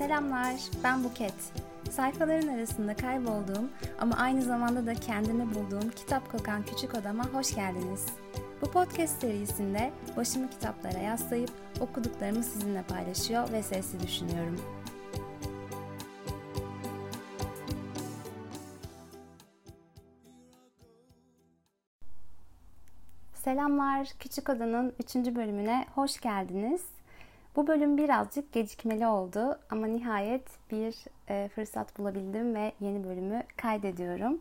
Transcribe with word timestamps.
Selamlar, 0.00 0.56
ben 0.84 1.04
Buket. 1.04 1.34
Sayfaların 1.90 2.48
arasında 2.48 2.96
kaybolduğum 2.96 3.70
ama 3.98 4.16
aynı 4.16 4.42
zamanda 4.42 4.86
da 4.86 4.94
kendimi 4.94 5.54
bulduğum 5.54 5.90
kitap 5.90 6.32
kokan 6.32 6.64
küçük 6.64 6.94
odama 6.94 7.26
hoş 7.26 7.54
geldiniz. 7.54 8.06
Bu 8.62 8.70
podcast 8.70 9.20
serisinde 9.20 9.90
başımı 10.16 10.50
kitaplara 10.50 10.98
yaslayıp 10.98 11.50
okuduklarımı 11.80 12.42
sizinle 12.44 12.82
paylaşıyor 12.82 13.52
ve 13.52 13.62
sesli 13.62 14.00
düşünüyorum. 14.00 14.60
Selamlar, 23.34 24.08
Küçük 24.18 24.48
Oda'nın 24.48 24.94
3. 24.98 25.14
bölümüne 25.14 25.86
hoş 25.94 26.20
geldiniz. 26.20 26.82
Bu 27.56 27.66
bölüm 27.66 27.98
birazcık 27.98 28.52
gecikmeli 28.52 29.06
oldu 29.06 29.58
ama 29.70 29.86
nihayet 29.86 30.48
bir 30.70 30.94
e, 31.28 31.48
fırsat 31.48 31.98
bulabildim 31.98 32.54
ve 32.54 32.72
yeni 32.80 33.04
bölümü 33.04 33.42
kaydediyorum. 33.56 34.40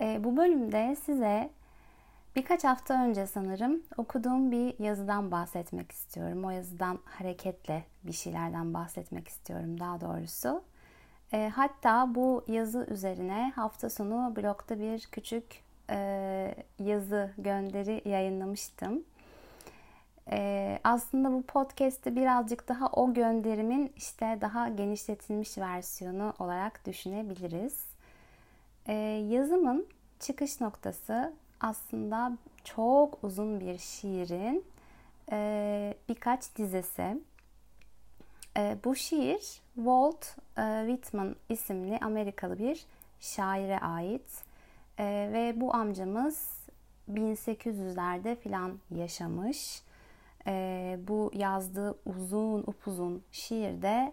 E, 0.00 0.24
bu 0.24 0.36
bölümde 0.36 0.96
size 0.96 1.50
birkaç 2.36 2.64
hafta 2.64 3.04
önce 3.04 3.26
sanırım 3.26 3.82
okuduğum 3.96 4.50
bir 4.50 4.84
yazıdan 4.84 5.30
bahsetmek 5.30 5.92
istiyorum. 5.92 6.44
O 6.44 6.50
yazıdan 6.50 6.98
hareketle 7.04 7.84
bir 8.04 8.12
şeylerden 8.12 8.74
bahsetmek 8.74 9.28
istiyorum 9.28 9.80
daha 9.80 10.00
doğrusu. 10.00 10.62
E, 11.32 11.48
hatta 11.54 12.14
bu 12.14 12.44
yazı 12.48 12.86
üzerine 12.90 13.52
hafta 13.56 13.90
sonu 13.90 14.36
blogda 14.36 14.80
bir 14.80 15.06
küçük 15.12 15.44
e, 15.90 16.54
yazı 16.78 17.30
gönderi 17.38 18.08
yayınlamıştım. 18.08 19.04
E, 20.32 20.78
aslında 20.84 21.32
bu 21.32 21.42
podcast'te 21.42 22.16
birazcık 22.16 22.68
daha 22.68 22.86
o 22.86 23.14
gönderimin 23.14 23.92
işte 23.96 24.38
daha 24.40 24.68
genişletilmiş 24.68 25.58
versiyonu 25.58 26.34
olarak 26.38 26.86
düşünebiliriz. 26.86 27.84
E, 28.86 28.92
yazımın 29.30 29.86
çıkış 30.20 30.60
noktası 30.60 31.32
aslında 31.60 32.32
çok 32.64 33.24
uzun 33.24 33.60
bir 33.60 33.78
şiirin 33.78 34.64
e, 35.32 35.94
birkaç 36.08 36.56
dizesi. 36.56 37.20
E, 38.56 38.76
bu 38.84 38.96
şiir 38.96 39.60
Walt 39.74 40.26
e, 40.58 40.84
Whitman 40.86 41.36
isimli 41.48 41.98
Amerikalı 41.98 42.58
bir 42.58 42.84
şaire 43.20 43.78
ait. 43.78 44.42
E, 44.98 45.30
ve 45.32 45.60
bu 45.60 45.74
amcamız 45.74 46.60
1800'lerde 47.12 48.36
filan 48.36 48.78
yaşamış. 48.90 49.82
E, 50.46 50.98
bu 51.08 51.30
yazdığı 51.34 51.98
uzun 52.06 52.60
upuzun 52.60 53.22
şiirde 53.32 54.12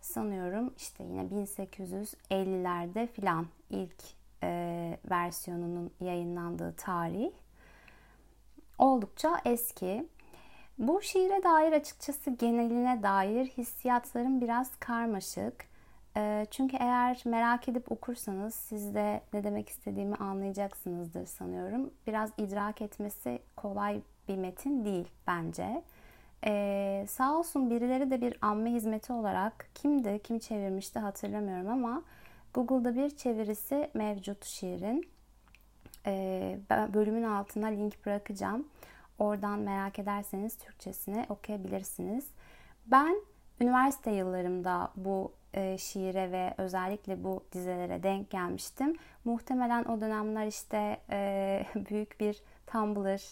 sanıyorum 0.00 0.74
işte 0.76 1.04
yine 1.04 1.22
1850'lerde 1.22 3.06
filan 3.06 3.46
ilk 3.70 4.02
e, 4.42 4.98
versiyonunun 5.10 5.90
yayınlandığı 6.00 6.74
tarih. 6.76 7.30
Oldukça 8.78 9.40
eski. 9.44 10.08
Bu 10.78 11.02
şiire 11.02 11.42
dair 11.42 11.72
açıkçası 11.72 12.30
geneline 12.30 13.02
dair 13.02 13.46
hissiyatlarım 13.46 14.40
biraz 14.40 14.76
karmaşık. 14.76 15.71
Çünkü 16.50 16.76
eğer 16.80 17.22
merak 17.24 17.68
edip 17.68 17.92
okursanız 17.92 18.54
siz 18.54 18.94
de 18.94 19.20
ne 19.32 19.44
demek 19.44 19.68
istediğimi 19.68 20.14
anlayacaksınızdır 20.14 21.26
sanıyorum. 21.26 21.90
Biraz 22.06 22.30
idrak 22.38 22.82
etmesi 22.82 23.38
kolay 23.56 24.00
bir 24.28 24.36
metin 24.36 24.84
değil 24.84 25.08
bence. 25.26 25.82
Ee, 26.46 27.06
sağ 27.08 27.38
olsun 27.38 27.70
birileri 27.70 28.10
de 28.10 28.20
bir 28.20 28.36
amme 28.42 28.72
hizmeti 28.72 29.12
olarak 29.12 29.66
kimdi, 29.74 30.20
kim 30.24 30.38
çevirmişti 30.38 30.98
hatırlamıyorum 30.98 31.68
ama 31.68 32.02
Google'da 32.54 32.94
bir 32.94 33.10
çevirisi 33.16 33.90
mevcut 33.94 34.44
şiirin. 34.44 35.08
Ee, 36.06 36.58
bölümün 36.70 37.22
altına 37.22 37.66
link 37.66 38.06
bırakacağım. 38.06 38.68
Oradan 39.18 39.58
merak 39.58 39.98
ederseniz 39.98 40.56
Türkçesini 40.56 41.26
okuyabilirsiniz. 41.28 42.26
Ben 42.86 43.16
üniversite 43.60 44.10
yıllarımda 44.10 44.90
bu 44.96 45.32
e, 45.54 45.78
şiire 45.78 46.32
ve 46.32 46.54
özellikle 46.58 47.24
bu 47.24 47.44
dizelere 47.52 48.02
denk 48.02 48.30
gelmiştim. 48.30 48.96
Muhtemelen 49.24 49.84
o 49.84 50.00
dönemler 50.00 50.46
işte 50.46 51.00
e, 51.10 51.66
büyük 51.74 52.20
bir 52.20 52.42
Tumblr 52.66 53.22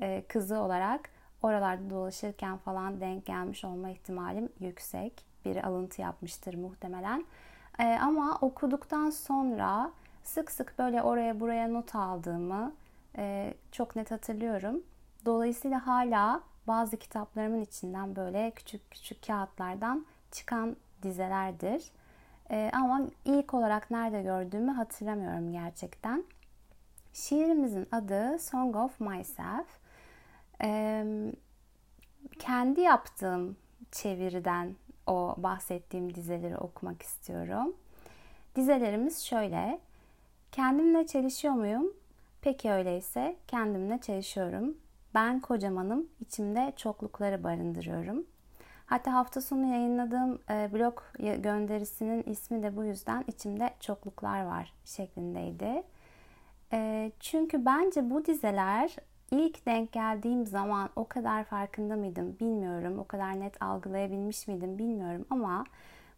e, 0.00 0.24
kızı 0.28 0.58
olarak 0.58 1.10
oralarda 1.42 1.90
dolaşırken 1.90 2.56
falan 2.56 3.00
denk 3.00 3.26
gelmiş 3.26 3.64
olma 3.64 3.90
ihtimalim 3.90 4.48
yüksek. 4.60 5.26
Bir 5.44 5.64
alıntı 5.66 6.00
yapmıştır 6.00 6.54
muhtemelen. 6.54 7.24
Ama 7.78 8.38
okuduktan 8.40 9.10
sonra 9.10 9.92
sık 10.24 10.50
sık 10.50 10.78
böyle 10.78 11.02
oraya 11.02 11.40
buraya 11.40 11.68
not 11.68 11.94
aldığımı 11.94 12.72
çok 13.72 13.96
net 13.96 14.10
hatırlıyorum. 14.10 14.82
Dolayısıyla 15.24 15.86
hala 15.86 16.40
bazı 16.68 16.96
kitaplarımın 16.96 17.60
içinden 17.60 18.16
böyle 18.16 18.50
küçük 18.50 18.90
küçük 18.90 19.26
kağıtlardan 19.26 20.06
çıkan 20.30 20.76
dizelerdir. 21.06 21.84
E, 22.50 22.70
ama 22.74 23.00
ilk 23.24 23.54
olarak 23.54 23.90
nerede 23.90 24.22
gördüğümü 24.22 24.72
hatırlamıyorum 24.72 25.52
gerçekten. 25.52 26.24
Şiirimizin 27.12 27.88
adı 27.92 28.38
Song 28.38 28.76
of 28.76 29.00
Myself. 29.00 29.66
E, 30.62 31.04
kendi 32.38 32.80
yaptığım 32.80 33.56
çeviriden 33.92 34.74
o 35.06 35.34
bahsettiğim 35.38 36.14
dizeleri 36.14 36.56
okumak 36.56 37.02
istiyorum. 37.02 37.76
Dizelerimiz 38.56 39.24
şöyle. 39.24 39.80
Kendimle 40.52 41.06
çelişiyor 41.06 41.54
muyum? 41.54 41.92
Peki 42.40 42.70
öyleyse 42.70 43.36
kendimle 43.46 44.00
çelişiyorum. 44.00 44.76
Ben 45.14 45.40
kocamanım, 45.40 46.08
içimde 46.20 46.72
çoklukları 46.76 47.44
barındırıyorum. 47.44 48.26
Hatta 48.86 49.12
hafta 49.12 49.40
sonu 49.40 49.66
yayınladığım 49.66 50.38
e, 50.50 50.70
blog 50.72 51.00
gönderisinin 51.18 52.22
ismi 52.22 52.62
de 52.62 52.76
bu 52.76 52.84
yüzden 52.84 53.24
içimde 53.28 53.74
çokluklar 53.80 54.44
var 54.44 54.72
şeklindeydi. 54.84 55.82
E, 56.72 57.12
çünkü 57.20 57.66
bence 57.66 58.10
bu 58.10 58.24
dizeler 58.24 58.96
ilk 59.30 59.66
denk 59.66 59.92
geldiğim 59.92 60.46
zaman 60.46 60.90
o 60.96 61.08
kadar 61.08 61.44
farkında 61.44 61.96
mıydım 61.96 62.36
bilmiyorum. 62.40 62.98
O 62.98 63.04
kadar 63.04 63.40
net 63.40 63.62
algılayabilmiş 63.62 64.48
miydim 64.48 64.78
bilmiyorum 64.78 65.26
ama 65.30 65.64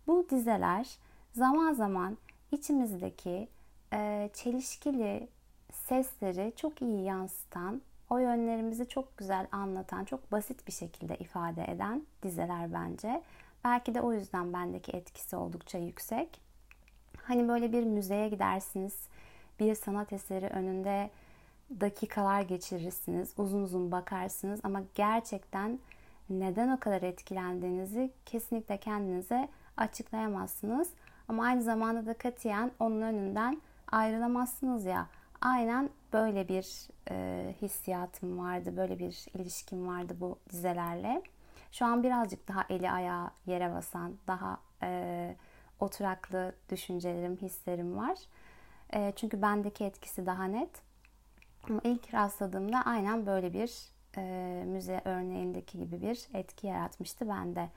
bu 0.07 0.27
dizeler 0.31 0.99
zaman 1.33 1.73
zaman 1.73 2.19
içimizdeki 2.53 3.49
e, 3.93 4.31
çelişkili 4.35 5.29
sesleri 5.73 6.53
çok 6.57 6.83
iyi 6.83 7.05
yansıtan 7.05 7.83
o 8.11 8.19
yönlerimizi 8.19 8.89
çok 8.89 9.17
güzel 9.17 9.47
anlatan, 9.53 10.05
çok 10.05 10.33
basit 10.33 10.67
bir 10.67 10.73
şekilde 10.73 11.17
ifade 11.17 11.65
eden 11.65 12.03
dizeler 12.23 12.73
bence. 12.73 13.23
Belki 13.65 13.95
de 13.95 14.01
o 14.01 14.13
yüzden 14.13 14.53
bendeki 14.53 14.93
etkisi 14.93 15.37
oldukça 15.37 15.79
yüksek. 15.79 16.41
Hani 17.23 17.49
böyle 17.49 17.73
bir 17.73 17.85
müzeye 17.85 18.29
gidersiniz, 18.29 19.09
bir 19.61 19.75
sanat 19.75 20.13
eseri 20.13 20.47
önünde 20.47 21.11
dakikalar 21.81 22.41
geçirirsiniz, 22.41 23.33
uzun 23.37 23.63
uzun 23.63 23.93
bakarsınız 23.93 24.61
ama 24.63 24.83
gerçekten 24.95 25.79
neden 26.31 26.69
o 26.69 26.81
kadar 26.81 27.03
etkilendiğinizi 27.03 28.11
kesinlikle 28.27 28.77
kendinize 28.77 29.49
açıklayamazsınız. 29.77 30.91
Ama 31.29 31.45
aynı 31.45 31.63
zamanda 31.63 32.07
da 32.07 32.15
katiyen 32.15 32.71
onun 32.81 33.03
önünden 33.03 33.61
ayrılamazsınız 33.93 34.85
ya. 34.85 35.07
Aynen 35.41 35.91
böyle 36.13 36.49
bir 36.49 36.89
e, 37.11 37.55
hissiyatım 37.63 38.39
vardı, 38.39 38.77
böyle 38.77 38.99
bir 38.99 39.27
ilişkim 39.35 39.89
vardı 39.89 40.17
bu 40.21 40.39
dizelerle. 40.51 41.23
Şu 41.73 41.87
an 41.87 42.03
birazcık 42.03 42.49
daha 42.49 42.65
eli 42.71 42.91
ayağı 42.91 43.31
yere 43.47 43.75
basan, 43.75 44.17
daha 44.27 44.59
e, 44.83 45.37
oturaklı 45.81 46.55
düşüncelerim, 46.71 47.37
hislerim 47.37 47.97
var. 47.97 48.19
E, 48.95 49.13
çünkü 49.17 49.43
bendeki 49.43 49.85
etkisi 49.85 50.27
daha 50.27 50.45
net. 50.45 50.71
Ama 51.71 51.81
ilk 51.85 52.15
rastladığımda 52.15 52.83
aynen 52.85 53.27
böyle 53.27 53.53
bir 53.53 53.99
e, 54.17 54.65
müze 54.67 55.01
örneğindeki 55.05 55.79
gibi 55.79 56.03
bir 56.03 56.29
etki 56.35 56.67
yaratmıştı 56.67 57.29
bende. 57.29 57.69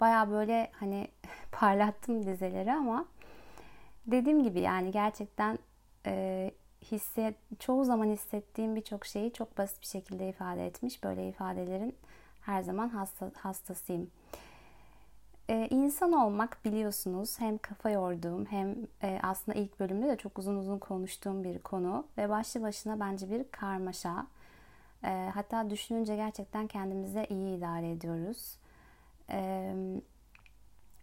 Baya 0.00 0.30
böyle 0.30 0.70
hani 0.80 1.08
parlattım 1.52 2.26
dizeleri 2.26 2.72
ama 2.72 3.04
dediğim 4.06 4.42
gibi 4.42 4.60
yani 4.60 4.90
gerçekten 4.90 5.58
e, 6.06 6.50
hisset, 6.82 7.34
çoğu 7.58 7.84
zaman 7.84 8.06
hissettiğim 8.06 8.76
birçok 8.76 9.06
şeyi 9.06 9.32
çok 9.32 9.58
basit 9.58 9.80
bir 9.80 9.86
şekilde 9.86 10.28
ifade 10.28 10.66
etmiş. 10.66 11.04
Böyle 11.04 11.28
ifadelerin 11.28 11.96
her 12.40 12.62
zaman 12.62 12.88
hasta, 12.88 13.30
hastasıyım. 13.34 14.10
Ee, 15.48 15.68
insan 15.70 16.12
olmak 16.12 16.64
biliyorsunuz 16.64 17.40
hem 17.40 17.58
kafa 17.58 17.90
yorduğum 17.90 18.46
hem 18.46 18.76
e, 19.02 19.18
aslında 19.22 19.58
ilk 19.58 19.80
bölümde 19.80 20.08
de 20.08 20.16
çok 20.16 20.38
uzun 20.38 20.56
uzun 20.56 20.78
konuştuğum 20.78 21.44
bir 21.44 21.58
konu 21.58 22.06
ve 22.18 22.28
başlı 22.28 22.62
başına 22.62 23.00
bence 23.00 23.30
bir 23.30 23.44
karmaşa. 23.50 24.26
E, 25.04 25.30
hatta 25.34 25.70
düşününce 25.70 26.16
gerçekten 26.16 26.66
kendimize 26.66 27.24
iyi 27.30 27.58
idare 27.58 27.90
ediyoruz. 27.90 28.56
E, 29.30 29.74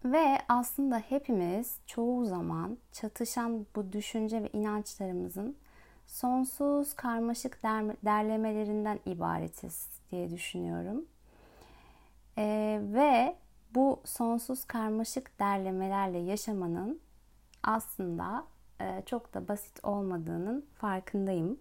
Ve 0.05 0.37
aslında 0.49 0.99
hepimiz 0.99 1.77
çoğu 1.85 2.25
zaman 2.25 2.77
çatışan 2.91 3.65
bu 3.75 3.93
düşünce 3.93 4.43
ve 4.43 4.49
inançlarımızın 4.53 5.57
sonsuz 6.07 6.93
karmaşık 6.93 7.63
derlemelerinden 8.05 8.99
ibaretiz 9.05 9.89
diye 10.11 10.29
düşünüyorum. 10.29 11.05
Ee, 12.37 12.79
ve 12.83 13.35
bu 13.75 13.99
sonsuz 14.05 14.65
karmaşık 14.65 15.39
derlemelerle 15.39 16.17
yaşamanın 16.17 16.99
aslında 17.63 18.43
e, 18.81 19.03
çok 19.05 19.33
da 19.33 19.47
basit 19.47 19.85
olmadığının 19.85 20.65
farkındayım. 20.75 21.59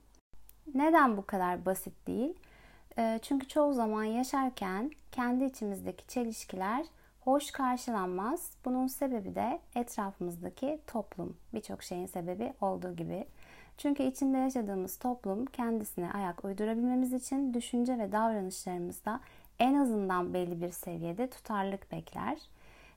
Neden 0.75 1.17
bu 1.17 1.27
kadar 1.27 1.67
basit 1.67 2.07
değil? 2.07 2.35
E, 2.99 3.19
çünkü 3.23 3.49
çoğu 3.49 3.75
zaman 3.75 4.05
yaşarken 4.05 4.91
kendi 5.13 5.45
içimizdeki 5.45 6.07
çelişkiler 6.07 6.87
hoş 7.21 7.51
karşılanmaz. 7.51 8.51
Bunun 8.65 8.87
sebebi 8.87 9.35
de 9.35 9.61
etrafımızdaki 9.75 10.81
toplum. 10.87 11.37
Birçok 11.55 11.83
şeyin 11.83 12.07
sebebi 12.07 12.53
olduğu 12.61 12.97
gibi. 12.97 13.27
Çünkü 13.79 14.03
içinde 14.03 14.39
yaşadığımız 14.39 14.97
toplum 14.97 15.47
kendisine 15.47 16.13
ayak 16.13 16.45
uydurabilmemiz 16.45 17.13
için 17.13 17.55
düşünce 17.55 17.99
ve 17.99 18.13
davranışlarımızda 18.13 19.21
en 19.59 19.75
azından 19.75 20.35
belli 20.35 20.61
bir 20.63 20.71
seviyede 20.71 21.31
tutarlılık 21.31 21.93
bekler. 21.93 22.39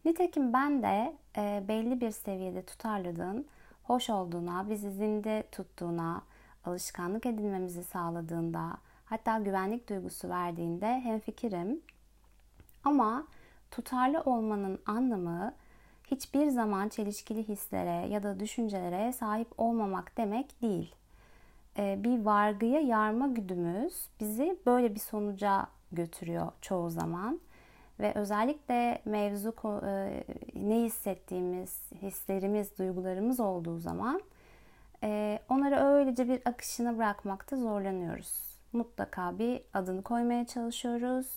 Nitekim 0.05 0.53
ben 0.53 0.83
de 0.83 1.13
e, 1.37 1.63
belli 1.67 2.01
bir 2.01 2.11
seviyede 2.11 2.61
tutarlılığın 2.61 3.45
hoş 3.83 4.09
olduğuna, 4.09 4.69
bizi 4.69 4.91
zinde 4.91 5.43
tuttuğuna, 5.51 6.21
alışkanlık 6.65 7.25
edinmemizi 7.25 7.83
sağladığında, 7.83 8.77
hatta 9.05 9.39
güvenlik 9.39 9.89
duygusu 9.89 10.29
verdiğinde 10.29 10.99
hemfikirim. 10.99 11.81
Ama 12.83 13.27
tutarlı 13.71 14.21
olmanın 14.21 14.79
anlamı 14.85 15.53
hiçbir 16.11 16.47
zaman 16.47 16.89
çelişkili 16.89 17.47
hislere 17.47 18.07
ya 18.07 18.23
da 18.23 18.39
düşüncelere 18.39 19.13
sahip 19.13 19.47
olmamak 19.57 20.17
demek 20.17 20.61
değil. 20.61 20.95
E, 21.77 22.03
bir 22.03 22.25
vargıya 22.25 22.79
yarma 22.79 23.27
güdümüz 23.27 24.07
bizi 24.19 24.57
böyle 24.65 24.95
bir 24.95 24.99
sonuca 24.99 25.67
götürüyor 25.91 26.51
çoğu 26.61 26.89
zaman. 26.89 27.39
Ve 27.99 28.13
özellikle 28.13 29.01
mevzu 29.05 29.53
e, 29.85 30.23
ne 30.55 30.75
hissettiğimiz, 30.83 31.91
hislerimiz, 32.01 32.77
duygularımız 32.77 33.39
olduğu 33.39 33.77
zaman 33.79 34.21
e, 35.03 35.39
onları 35.49 35.75
öylece 35.75 36.27
bir 36.27 36.41
akışına 36.45 36.97
bırakmakta 36.97 37.57
zorlanıyoruz. 37.57 38.59
Mutlaka 38.73 39.39
bir 39.39 39.61
adını 39.73 40.01
koymaya 40.01 40.47
çalışıyoruz. 40.47 41.27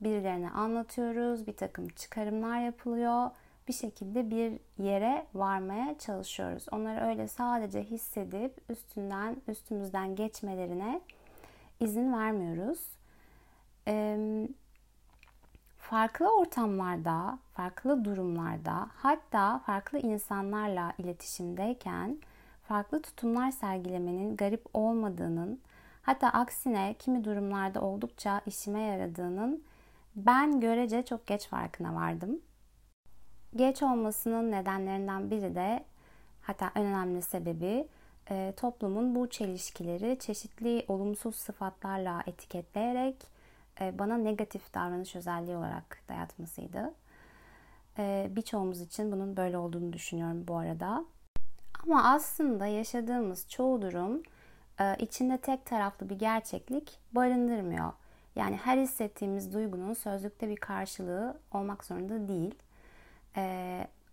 Birilerine 0.00 0.50
anlatıyoruz. 0.50 1.46
Bir 1.46 1.56
takım 1.56 1.88
çıkarımlar 1.88 2.60
yapılıyor. 2.60 3.30
Bir 3.68 3.72
şekilde 3.72 4.30
bir 4.30 4.58
yere 4.84 5.26
varmaya 5.34 5.98
çalışıyoruz. 5.98 6.66
Onları 6.72 7.06
öyle 7.06 7.28
sadece 7.28 7.82
hissedip 7.82 8.70
üstünden, 8.70 9.36
üstümüzden 9.48 10.16
geçmelerine 10.16 11.00
izin 11.80 12.12
vermiyoruz. 12.12 12.80
Eee 13.86 14.48
farklı 15.78 16.36
ortamlarda, 16.36 17.38
farklı 17.52 18.04
durumlarda, 18.04 18.88
hatta 18.94 19.58
farklı 19.58 19.98
insanlarla 19.98 20.92
iletişimdeyken 20.98 22.18
farklı 22.62 23.02
tutumlar 23.02 23.50
sergilemenin 23.50 24.36
garip 24.36 24.66
olmadığının, 24.74 25.60
hatta 26.02 26.28
aksine 26.28 26.94
kimi 26.98 27.24
durumlarda 27.24 27.80
oldukça 27.80 28.40
işime 28.46 28.80
yaradığının 28.80 29.62
ben 30.16 30.60
görece 30.60 31.04
çok 31.04 31.26
geç 31.26 31.48
farkına 31.48 31.94
vardım. 31.94 32.40
Geç 33.56 33.82
olmasının 33.82 34.52
nedenlerinden 34.52 35.30
biri 35.30 35.54
de 35.54 35.84
hatta 36.42 36.72
en 36.74 36.86
önemli 36.86 37.22
sebebi 37.22 37.88
e, 38.30 38.52
toplumun 38.56 39.14
bu 39.14 39.30
çelişkileri 39.30 40.18
çeşitli 40.18 40.84
olumsuz 40.88 41.36
sıfatlarla 41.36 42.22
etiketleyerek 42.26 43.16
e, 43.80 43.98
bana 43.98 44.16
negatif 44.16 44.74
davranış 44.74 45.16
özelliği 45.16 45.56
olarak 45.56 45.98
dayatmasıydı. 46.08 46.94
E, 47.98 48.28
birçoğumuz 48.30 48.80
için 48.80 49.12
bunun 49.12 49.36
böyle 49.36 49.58
olduğunu 49.58 49.92
düşünüyorum 49.92 50.44
bu 50.48 50.56
arada. 50.56 51.04
Ama 51.82 52.12
aslında 52.12 52.66
yaşadığımız 52.66 53.48
çoğu 53.48 53.82
durum 53.82 54.22
içinde 54.98 55.38
tek 55.38 55.66
taraflı 55.66 56.08
bir 56.08 56.18
gerçeklik 56.18 56.98
barındırmıyor. 57.12 57.92
Yani 58.36 58.56
her 58.56 58.78
hissettiğimiz 58.78 59.54
duygunun 59.54 59.94
sözlükte 59.94 60.48
bir 60.48 60.56
karşılığı 60.56 61.38
olmak 61.52 61.84
zorunda 61.84 62.28
değil. 62.28 62.54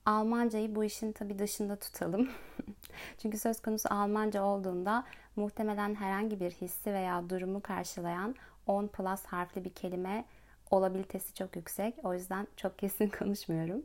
Almancayı 0.06 0.76
bu 0.76 0.84
işin 0.84 1.12
tabii 1.12 1.40
dışında 1.40 1.76
tutalım. 1.76 2.30
Çünkü 3.18 3.38
söz 3.38 3.62
konusu 3.62 3.90
Almanca 3.94 4.44
olduğunda 4.44 5.04
muhtemelen 5.36 5.96
herhangi 5.96 6.40
bir 6.40 6.52
hissi 6.52 6.94
veya 6.94 7.30
durumu 7.30 7.62
karşılayan 7.62 8.36
10 8.68 8.88
plus 8.88 9.26
harfli 9.26 9.66
bir 9.66 9.70
kelime 9.70 10.26
olabilitesi 10.72 11.34
çok 11.34 11.56
yüksek. 11.56 11.96
O 12.04 12.14
yüzden 12.14 12.48
çok 12.58 12.80
kesin 12.80 13.10
konuşmuyorum. 13.20 13.84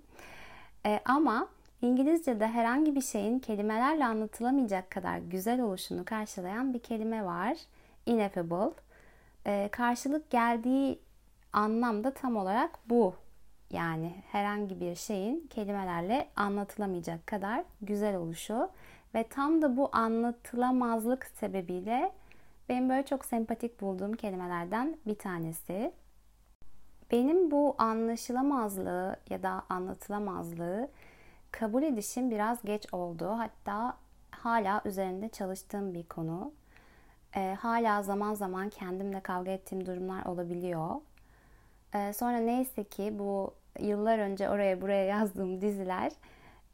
E, 0.86 1.00
ama 1.04 1.48
İngilizce'de 1.82 2.46
herhangi 2.46 2.94
bir 2.94 3.02
şeyin 3.02 3.38
kelimelerle 3.38 4.04
anlatılamayacak 4.04 4.90
kadar 4.90 5.18
güzel 5.18 5.60
oluşunu 5.60 6.04
karşılayan 6.04 6.74
bir 6.74 6.78
kelime 6.78 7.24
var. 7.24 7.56
Ineffable. 8.06 8.72
E, 9.46 9.68
karşılık 9.72 10.30
geldiği 10.30 10.98
anlamda 11.52 12.14
tam 12.14 12.36
olarak 12.36 12.70
bu. 12.88 13.14
Yani 13.72 14.14
herhangi 14.32 14.80
bir 14.80 14.94
şeyin 14.94 15.46
kelimelerle 15.50 16.28
anlatılamayacak 16.36 17.26
kadar 17.26 17.64
güzel 17.82 18.16
oluşu 18.16 18.68
ve 19.14 19.24
tam 19.28 19.62
da 19.62 19.76
bu 19.76 19.88
anlatılamazlık 19.92 21.26
sebebiyle 21.26 22.12
benim 22.68 22.88
böyle 22.88 23.06
çok 23.06 23.24
sempatik 23.24 23.80
bulduğum 23.80 24.12
kelimelerden 24.12 24.96
bir 25.06 25.14
tanesi. 25.14 25.92
Benim 27.10 27.50
bu 27.50 27.74
anlaşılamazlığı 27.78 29.16
ya 29.30 29.42
da 29.42 29.62
anlatılamazlığı 29.68 30.88
kabul 31.52 31.82
edişim 31.82 32.30
biraz 32.30 32.62
geç 32.62 32.94
oldu. 32.94 33.28
Hatta 33.28 33.96
hala 34.30 34.82
üzerinde 34.84 35.28
çalıştığım 35.28 35.94
bir 35.94 36.02
konu. 36.02 36.52
E, 37.36 37.56
hala 37.60 38.02
zaman 38.02 38.34
zaman 38.34 38.68
kendimle 38.68 39.20
kavga 39.20 39.50
ettiğim 39.50 39.86
durumlar 39.86 40.24
olabiliyor. 40.26 40.90
E, 41.94 42.12
sonra 42.12 42.36
neyse 42.38 42.84
ki 42.84 43.18
bu 43.18 43.54
yıllar 43.80 44.18
önce 44.18 44.50
oraya 44.50 44.80
buraya 44.80 45.04
yazdığım 45.04 45.60
diziler, 45.60 46.12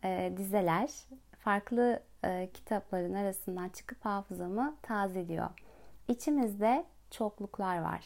e, 0.05 0.33
dizeler 0.37 0.91
farklı 1.39 2.03
e, 2.25 2.49
kitapların 2.55 3.15
arasından 3.15 3.69
çıkıp 3.69 4.05
hafızamı 4.05 4.77
tazeliyor. 4.83 5.51
İçimizde 6.09 6.85
çokluklar 7.11 7.83
var. 7.83 8.05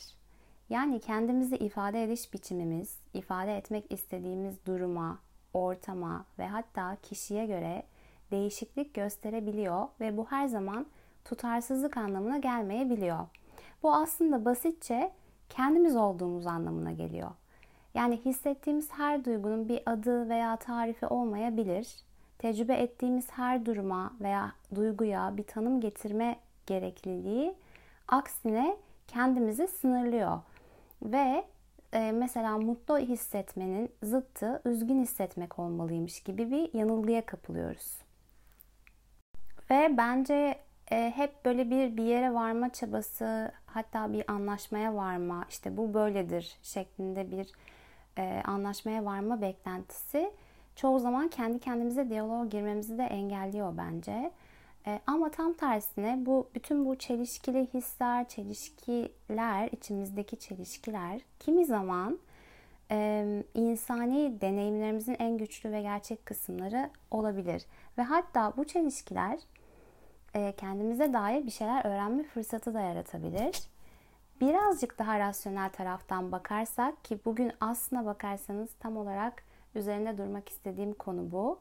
Yani 0.70 1.00
kendimizi 1.00 1.56
ifade 1.56 2.04
ediş 2.04 2.32
biçimimiz, 2.32 2.98
ifade 3.14 3.56
etmek 3.56 3.92
istediğimiz 3.92 4.66
duruma, 4.66 5.18
ortama 5.54 6.24
ve 6.38 6.46
hatta 6.46 6.96
kişiye 7.02 7.46
göre 7.46 7.82
değişiklik 8.30 8.94
gösterebiliyor 8.94 9.88
ve 10.00 10.16
bu 10.16 10.26
her 10.30 10.46
zaman 10.46 10.86
tutarsızlık 11.24 11.96
anlamına 11.96 12.38
gelmeyebiliyor. 12.38 13.26
Bu 13.82 13.94
aslında 13.94 14.44
basitçe 14.44 15.12
kendimiz 15.48 15.96
olduğumuz 15.96 16.46
anlamına 16.46 16.92
geliyor. 16.92 17.30
Yani 17.96 18.16
hissettiğimiz 18.24 18.92
her 18.92 19.24
duygunun 19.24 19.68
bir 19.68 19.82
adı 19.86 20.28
veya 20.28 20.56
tarifi 20.56 21.06
olmayabilir. 21.06 21.96
Tecrübe 22.38 22.74
ettiğimiz 22.74 23.30
her 23.30 23.66
duruma 23.66 24.12
veya 24.20 24.52
duyguya 24.74 25.36
bir 25.36 25.42
tanım 25.42 25.80
getirme 25.80 26.36
gerekliliği 26.66 27.54
Aksine 28.08 28.76
kendimizi 29.08 29.66
sınırlıyor. 29.68 30.38
Ve 31.02 31.44
e, 31.92 32.12
mesela 32.12 32.58
mutlu 32.58 32.98
hissetmenin 32.98 33.90
zıttı 34.02 34.62
üzgün 34.64 35.02
hissetmek 35.02 35.58
olmalıymış 35.58 36.20
gibi 36.20 36.50
bir 36.50 36.74
yanılgıya 36.74 37.26
kapılıyoruz. 37.26 37.98
Ve 39.70 39.94
bence 39.96 40.58
e, 40.90 41.12
hep 41.16 41.44
böyle 41.44 41.70
bir 41.70 41.96
bir 41.96 42.04
yere 42.04 42.34
varma 42.34 42.72
çabası, 42.72 43.52
hatta 43.66 44.12
bir 44.12 44.30
anlaşmaya 44.30 44.94
varma, 44.94 45.44
işte 45.48 45.76
bu 45.76 45.94
böyledir 45.94 46.58
şeklinde 46.62 47.30
bir 47.30 47.52
e, 48.18 48.42
anlaşmaya 48.44 49.04
varma 49.04 49.40
beklentisi 49.40 50.30
çoğu 50.76 50.98
zaman 50.98 51.28
kendi 51.28 51.58
kendimize 51.58 52.10
diyaloğa 52.10 52.44
girmemizi 52.44 52.98
de 52.98 53.04
engelliyor 53.04 53.74
bence. 53.76 54.30
E, 54.86 55.00
ama 55.06 55.30
tam 55.30 55.52
tersine 55.52 56.26
bu 56.26 56.48
bütün 56.54 56.86
bu 56.86 56.96
çelişkili 56.96 57.68
hisler, 57.74 58.28
çelişkiler, 58.28 59.68
içimizdeki 59.72 60.38
çelişkiler 60.38 61.20
kimi 61.40 61.66
zaman 61.66 62.18
e, 62.90 63.26
insani 63.54 64.40
deneyimlerimizin 64.40 65.16
en 65.18 65.38
güçlü 65.38 65.72
ve 65.72 65.82
gerçek 65.82 66.26
kısımları 66.26 66.90
olabilir. 67.10 67.62
Ve 67.98 68.02
hatta 68.02 68.52
bu 68.56 68.64
çelişkiler 68.64 69.38
e, 70.34 70.52
kendimize 70.56 71.12
dair 71.12 71.46
bir 71.46 71.50
şeyler 71.50 71.84
öğrenme 71.84 72.22
fırsatı 72.22 72.74
da 72.74 72.80
yaratabilir. 72.80 73.75
Birazcık 74.40 74.98
daha 74.98 75.18
rasyonel 75.18 75.70
taraftan 75.70 76.32
bakarsak 76.32 77.04
ki 77.04 77.18
bugün 77.24 77.52
aslına 77.60 78.06
bakarsanız 78.06 78.70
tam 78.80 78.96
olarak 78.96 79.42
üzerinde 79.74 80.18
durmak 80.18 80.48
istediğim 80.48 80.94
konu 80.94 81.32
bu. 81.32 81.58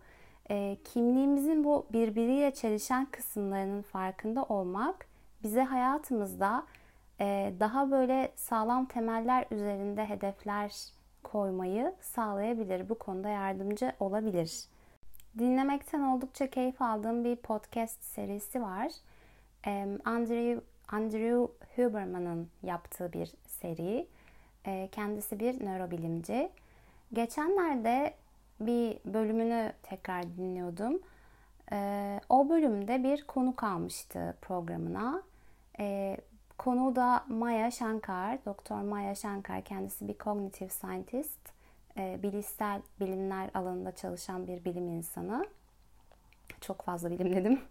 E, 0.49 0.77
kimliğimizin 0.83 1.63
bu 1.63 1.85
birbiriyle 1.93 2.53
çelişen 2.53 3.05
kısımlarının 3.05 3.81
farkında 3.81 4.43
olmak 4.43 5.07
bize 5.43 5.63
hayatımızda 5.63 6.63
e, 7.19 7.53
daha 7.59 7.91
böyle 7.91 8.31
sağlam 8.35 8.85
temeller 8.85 9.45
üzerinde 9.51 10.05
hedefler 10.09 10.75
koymayı 11.23 11.93
sağlayabilir. 12.01 12.89
Bu 12.89 12.95
konuda 12.99 13.29
yardımcı 13.29 13.91
olabilir. 13.99 14.65
Dinlemekten 15.39 16.01
oldukça 16.01 16.49
keyif 16.49 16.81
aldığım 16.81 17.23
bir 17.23 17.35
podcast 17.35 18.03
serisi 18.03 18.61
var. 18.61 18.91
Andrew, 20.05 20.61
Andrew 20.87 21.47
Huberman'ın 21.75 22.49
yaptığı 22.63 23.13
bir 23.13 23.31
seri. 23.47 24.07
E, 24.65 24.89
kendisi 24.91 25.39
bir 25.39 25.65
nörobilimci. 25.65 26.49
Geçenlerde 27.13 28.13
bir 28.59 28.99
bölümünü 29.05 29.73
tekrar 29.83 30.23
dinliyordum. 30.37 30.99
E, 31.71 32.19
o 32.29 32.49
bölümde 32.49 33.03
bir 33.03 33.23
konu 33.23 33.55
kalmıştı 33.55 34.37
programına. 34.41 35.23
E, 35.79 36.17
konu 36.57 36.95
da 36.95 37.25
Maya 37.27 37.71
Shankar, 37.71 38.45
Doktor 38.45 38.81
Maya 38.81 39.15
Shankar. 39.15 39.61
Kendisi 39.61 40.07
bir 40.07 40.17
cognitive 40.17 40.69
scientist, 40.69 41.39
bilişsel 41.97 42.81
bilimler 42.99 43.49
alanında 43.53 43.95
çalışan 43.95 44.47
bir 44.47 44.65
bilim 44.65 44.89
insanı. 44.89 45.45
Çok 46.61 46.81
fazla 46.81 47.11
bilim 47.11 47.35
dedim. 47.35 47.61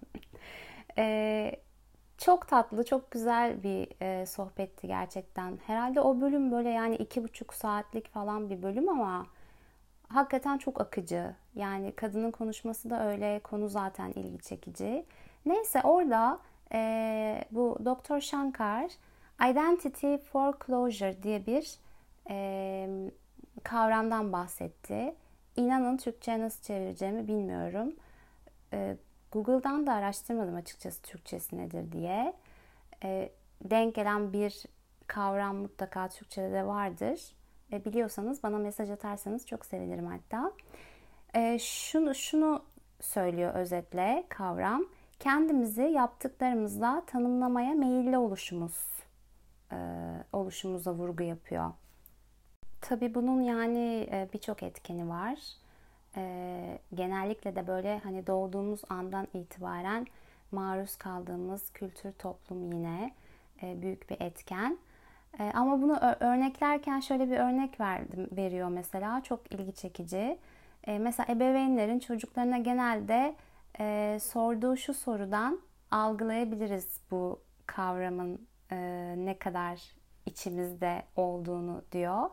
Çok 2.18 2.48
tatlı, 2.48 2.84
çok 2.84 3.10
güzel 3.10 3.62
bir 3.62 3.88
e, 4.02 4.26
sohbetti 4.26 4.86
gerçekten. 4.86 5.58
Herhalde 5.66 6.00
o 6.00 6.20
bölüm 6.20 6.52
böyle 6.52 6.68
yani 6.70 6.96
iki 6.96 7.24
buçuk 7.24 7.54
saatlik 7.54 8.08
falan 8.08 8.50
bir 8.50 8.62
bölüm 8.62 8.88
ama 8.88 9.26
hakikaten 10.08 10.58
çok 10.58 10.80
akıcı. 10.80 11.34
Yani 11.54 11.92
kadının 11.92 12.30
konuşması 12.30 12.90
da 12.90 13.08
öyle, 13.08 13.40
konu 13.40 13.68
zaten 13.68 14.10
ilgi 14.10 14.38
çekici. 14.38 15.06
Neyse 15.46 15.80
orada 15.84 16.38
e, 16.72 17.44
bu 17.50 17.78
Doktor 17.84 18.20
Shankar 18.20 18.90
Identity 19.50 20.16
Foreclosure 20.16 21.22
diye 21.22 21.46
bir 21.46 21.78
e, 22.30 22.88
kavramdan 23.62 24.32
bahsetti. 24.32 25.14
İnanın 25.56 25.96
Türkçe 25.96 26.40
nasıl 26.40 26.62
çevireceğimi 26.62 27.28
bilmiyorum. 27.28 27.96
E, 28.72 28.96
Google'dan 29.34 29.86
da 29.86 29.92
araştırmadım 29.92 30.54
açıkçası 30.54 31.02
Türkçesi 31.02 31.56
nedir 31.56 31.92
diye. 31.92 32.34
E, 33.04 33.32
denk 33.64 33.94
gelen 33.94 34.32
bir 34.32 34.64
kavram 35.06 35.56
mutlaka 35.56 36.08
Türkçe'de 36.08 36.52
de 36.52 36.66
vardır. 36.66 37.20
E, 37.72 37.84
biliyorsanız 37.84 38.42
bana 38.42 38.58
mesaj 38.58 38.90
atarsanız 38.90 39.46
çok 39.46 39.66
sevinirim 39.66 40.06
hatta. 40.06 40.52
E, 41.34 41.58
şunu, 41.58 42.14
şunu 42.14 42.62
söylüyor 43.00 43.54
özetle 43.54 44.24
kavram. 44.28 44.84
Kendimizi 45.20 45.82
yaptıklarımızla 45.82 47.02
tanımlamaya 47.06 47.74
meyilli 47.74 48.18
oluşumuz 48.18 49.04
e, 49.72 49.76
oluşumuza 50.32 50.92
vurgu 50.94 51.22
yapıyor. 51.22 51.70
Tabii 52.80 53.14
bunun 53.14 53.42
yani 53.42 54.08
e, 54.12 54.28
birçok 54.32 54.62
etkeni 54.62 55.08
var 55.08 55.38
e, 56.16 56.78
genellikle 56.94 57.56
de 57.56 57.66
böyle 57.66 57.98
hani 57.98 58.26
doğduğumuz 58.26 58.80
andan 58.88 59.28
itibaren 59.34 60.06
maruz 60.52 60.96
kaldığımız 60.96 61.72
kültür 61.72 62.12
toplum 62.12 62.72
yine 62.72 63.10
e, 63.62 63.82
büyük 63.82 64.10
bir 64.10 64.20
etken. 64.20 64.78
E, 65.38 65.50
ama 65.54 65.82
bunu 65.82 65.98
örneklerken 66.20 67.00
şöyle 67.00 67.30
bir 67.30 67.36
örnek 67.36 67.80
verdim 67.80 68.28
veriyor 68.32 68.68
mesela 68.68 69.22
çok 69.22 69.52
ilgi 69.52 69.74
çekici. 69.74 70.38
E, 70.86 70.98
mesela 70.98 71.32
ebeveynlerin 71.32 71.98
çocuklarına 71.98 72.58
genelde 72.58 73.34
e, 73.80 74.18
sorduğu 74.20 74.76
şu 74.76 74.94
sorudan 74.94 75.60
algılayabiliriz 75.90 77.00
bu 77.10 77.40
kavramın 77.66 78.46
e, 78.70 78.76
ne 79.16 79.38
kadar 79.38 79.80
içimizde 80.26 81.02
olduğunu 81.16 81.82
diyor. 81.92 82.30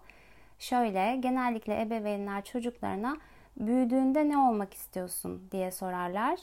Şöyle 0.60 1.16
genellikle 1.16 1.82
ebeveynler 1.82 2.44
çocuklarına 2.44 3.18
büyüdüğünde 3.60 4.30
ne 4.30 4.38
olmak 4.38 4.74
istiyorsun 4.74 5.42
diye 5.52 5.72
sorarlar. 5.72 6.40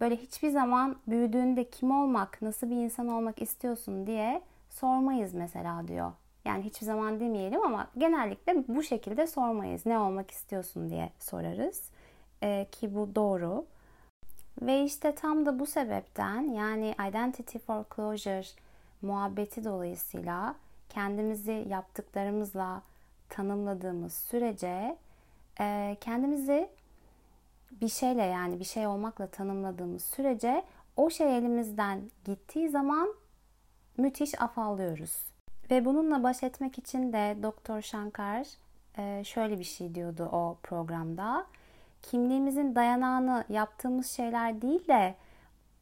Böyle 0.00 0.16
hiçbir 0.16 0.50
zaman 0.50 0.96
büyüdüğünde 1.06 1.70
kim 1.70 1.90
olmak, 1.90 2.42
nasıl 2.42 2.70
bir 2.70 2.76
insan 2.76 3.08
olmak 3.08 3.42
istiyorsun 3.42 4.06
diye 4.06 4.42
sormayız 4.70 5.34
mesela 5.34 5.88
diyor. 5.88 6.12
Yani 6.44 6.64
hiçbir 6.64 6.86
zaman 6.86 7.20
demeyelim 7.20 7.66
ama 7.66 7.88
genellikle 7.98 8.64
bu 8.68 8.82
şekilde 8.82 9.26
sormayız. 9.26 9.86
Ne 9.86 9.98
olmak 9.98 10.30
istiyorsun 10.30 10.90
diye 10.90 11.10
sorarız. 11.18 11.82
Ee, 12.42 12.66
ki 12.72 12.94
bu 12.94 13.14
doğru. 13.14 13.64
Ve 14.62 14.84
işte 14.84 15.14
tam 15.14 15.46
da 15.46 15.58
bu 15.58 15.66
sebepten 15.66 16.40
yani 16.40 16.94
identity 17.08 17.58
foreclosure 17.58 18.46
muhabbeti 19.02 19.64
dolayısıyla 19.64 20.54
kendimizi 20.88 21.66
yaptıklarımızla 21.68 22.82
tanımladığımız 23.28 24.14
sürece 24.14 24.96
kendimizi 26.00 26.70
bir 27.70 27.88
şeyle 27.88 28.22
yani 28.22 28.60
bir 28.60 28.64
şey 28.64 28.86
olmakla 28.86 29.26
tanımladığımız 29.26 30.04
sürece 30.04 30.64
o 30.96 31.10
şey 31.10 31.38
elimizden 31.38 32.10
gittiği 32.24 32.68
zaman 32.68 33.08
müthiş 33.96 34.42
afallıyoruz. 34.42 35.26
Ve 35.70 35.84
bununla 35.84 36.22
baş 36.22 36.42
etmek 36.42 36.78
için 36.78 37.12
de 37.12 37.36
Doktor 37.42 37.82
Shankar 37.82 38.46
şöyle 39.24 39.58
bir 39.58 39.64
şey 39.64 39.94
diyordu 39.94 40.28
o 40.32 40.56
programda. 40.62 41.46
Kimliğimizin 42.02 42.74
dayanağını 42.74 43.44
yaptığımız 43.48 44.06
şeyler 44.06 44.62
değil 44.62 44.88
de 44.88 45.14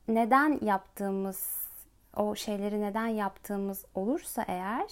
neden 0.09 0.59
yaptığımız 0.63 1.69
o 2.17 2.35
şeyleri 2.35 2.81
neden 2.81 3.07
yaptığımız 3.07 3.85
olursa 3.95 4.45
eğer 4.49 4.87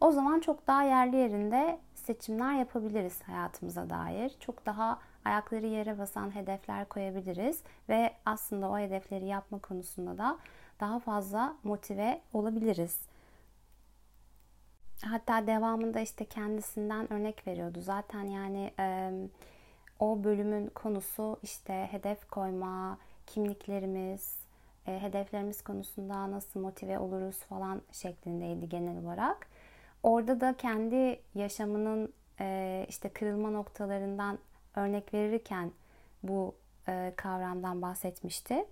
o 0.00 0.10
zaman 0.12 0.40
çok 0.40 0.66
daha 0.66 0.82
yerli 0.82 1.16
yerinde 1.16 1.78
seçimler 2.00 2.54
yapabiliriz 2.54 3.22
hayatımıza 3.22 3.90
dair. 3.90 4.36
Çok 4.40 4.66
daha 4.66 4.98
ayakları 5.24 5.66
yere 5.66 5.98
basan 5.98 6.34
hedefler 6.34 6.88
koyabiliriz 6.88 7.62
ve 7.88 8.12
aslında 8.26 8.70
o 8.70 8.78
hedefleri 8.78 9.26
yapma 9.26 9.58
konusunda 9.58 10.18
da 10.18 10.38
daha 10.80 10.98
fazla 10.98 11.56
motive 11.62 12.20
olabiliriz. 12.32 13.00
Hatta 15.04 15.46
devamında 15.46 16.00
işte 16.00 16.24
kendisinden 16.24 17.12
örnek 17.12 17.46
veriyordu. 17.46 17.80
Zaten 17.80 18.24
yani 18.24 18.72
e, 18.78 19.12
o 19.98 20.24
bölümün 20.24 20.66
konusu 20.66 21.38
işte 21.42 21.88
hedef 21.90 22.28
koyma, 22.28 22.98
kimliklerimiz, 23.26 24.38
e, 24.86 25.02
hedeflerimiz 25.02 25.62
konusunda 25.62 26.30
nasıl 26.30 26.60
motive 26.60 26.98
oluruz 26.98 27.36
falan 27.36 27.82
şeklindeydi 27.92 28.68
genel 28.68 29.04
olarak. 29.04 29.49
Orada 30.02 30.40
da 30.40 30.56
kendi 30.56 31.20
yaşamının 31.34 32.12
e, 32.40 32.86
işte 32.88 33.08
kırılma 33.08 33.50
noktalarından 33.50 34.38
örnek 34.76 35.14
verirken 35.14 35.72
bu 36.22 36.54
e, 36.88 37.12
kavramdan 37.16 37.82
bahsetmişti. 37.82 38.66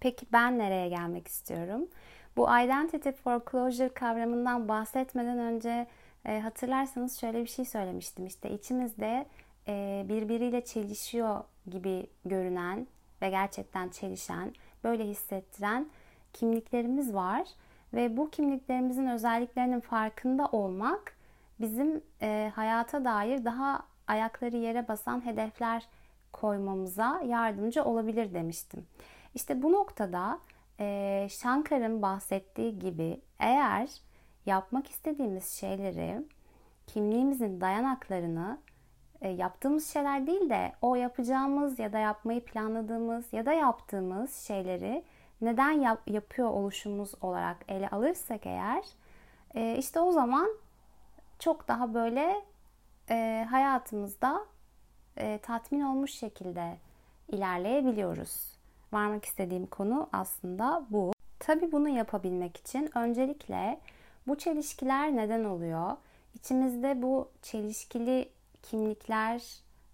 Peki 0.00 0.26
ben 0.32 0.58
nereye 0.58 0.88
gelmek 0.88 1.28
istiyorum? 1.28 1.88
Bu 2.36 2.58
identity 2.58 3.10
foreclosure 3.10 3.88
kavramından 3.88 4.68
bahsetmeden 4.68 5.38
önce 5.38 5.86
e, 6.24 6.40
hatırlarsanız 6.40 7.20
şöyle 7.20 7.42
bir 7.42 7.48
şey 7.48 7.64
söylemiştim. 7.64 8.26
İşte 8.26 8.50
içimizde 8.50 9.26
e, 9.68 10.04
birbiriyle 10.08 10.64
çelişiyor 10.64 11.44
gibi 11.70 12.06
görünen 12.24 12.86
ve 13.22 13.30
gerçekten 13.30 13.88
çelişen, 13.88 14.54
böyle 14.84 15.04
hissettiren 15.04 15.86
kimliklerimiz 16.32 17.14
var 17.14 17.48
ve 17.96 18.16
bu 18.16 18.30
kimliklerimizin 18.30 19.06
özelliklerinin 19.06 19.80
farkında 19.80 20.46
olmak 20.46 21.16
bizim 21.60 22.02
e, 22.22 22.52
hayata 22.54 23.04
dair 23.04 23.44
daha 23.44 23.82
ayakları 24.06 24.56
yere 24.56 24.88
basan 24.88 25.26
hedefler 25.26 25.88
koymamıza 26.32 27.20
yardımcı 27.26 27.84
olabilir 27.84 28.34
demiştim. 28.34 28.86
İşte 29.34 29.62
bu 29.62 29.72
noktada 29.72 30.38
e, 30.80 31.26
Shankar'ın 31.30 32.02
bahsettiği 32.02 32.78
gibi 32.78 33.20
eğer 33.38 33.90
yapmak 34.46 34.90
istediğimiz 34.90 35.48
şeyleri 35.48 36.22
kimliğimizin 36.86 37.60
dayanaklarını 37.60 38.58
e, 39.20 39.28
yaptığımız 39.28 39.92
şeyler 39.92 40.26
değil 40.26 40.50
de 40.50 40.72
o 40.82 40.94
yapacağımız 40.94 41.78
ya 41.78 41.92
da 41.92 41.98
yapmayı 41.98 42.44
planladığımız 42.44 43.32
ya 43.32 43.46
da 43.46 43.52
yaptığımız 43.52 44.36
şeyleri 44.36 45.04
neden 45.40 45.70
yap, 45.70 46.10
yapıyor 46.10 46.48
oluşumuz 46.48 47.14
olarak 47.20 47.56
ele 47.68 47.88
alırsak 47.88 48.46
eğer 48.46 48.84
e, 49.54 49.76
işte 49.78 50.00
o 50.00 50.12
zaman 50.12 50.48
çok 51.38 51.68
daha 51.68 51.94
böyle 51.94 52.44
e, 53.10 53.46
hayatımızda 53.50 54.46
e, 55.16 55.38
tatmin 55.42 55.80
olmuş 55.80 56.12
şekilde 56.12 56.76
ilerleyebiliyoruz. 57.28 58.56
Varmak 58.92 59.24
istediğim 59.24 59.66
konu 59.66 60.08
aslında 60.12 60.86
bu. 60.90 61.12
Tabii 61.38 61.72
bunu 61.72 61.88
yapabilmek 61.88 62.56
için 62.56 62.98
öncelikle 62.98 63.80
bu 64.26 64.38
çelişkiler 64.38 65.16
neden 65.16 65.44
oluyor? 65.44 65.96
İçimizde 66.34 67.02
bu 67.02 67.28
çelişkili 67.42 68.28
kimlikler 68.62 69.42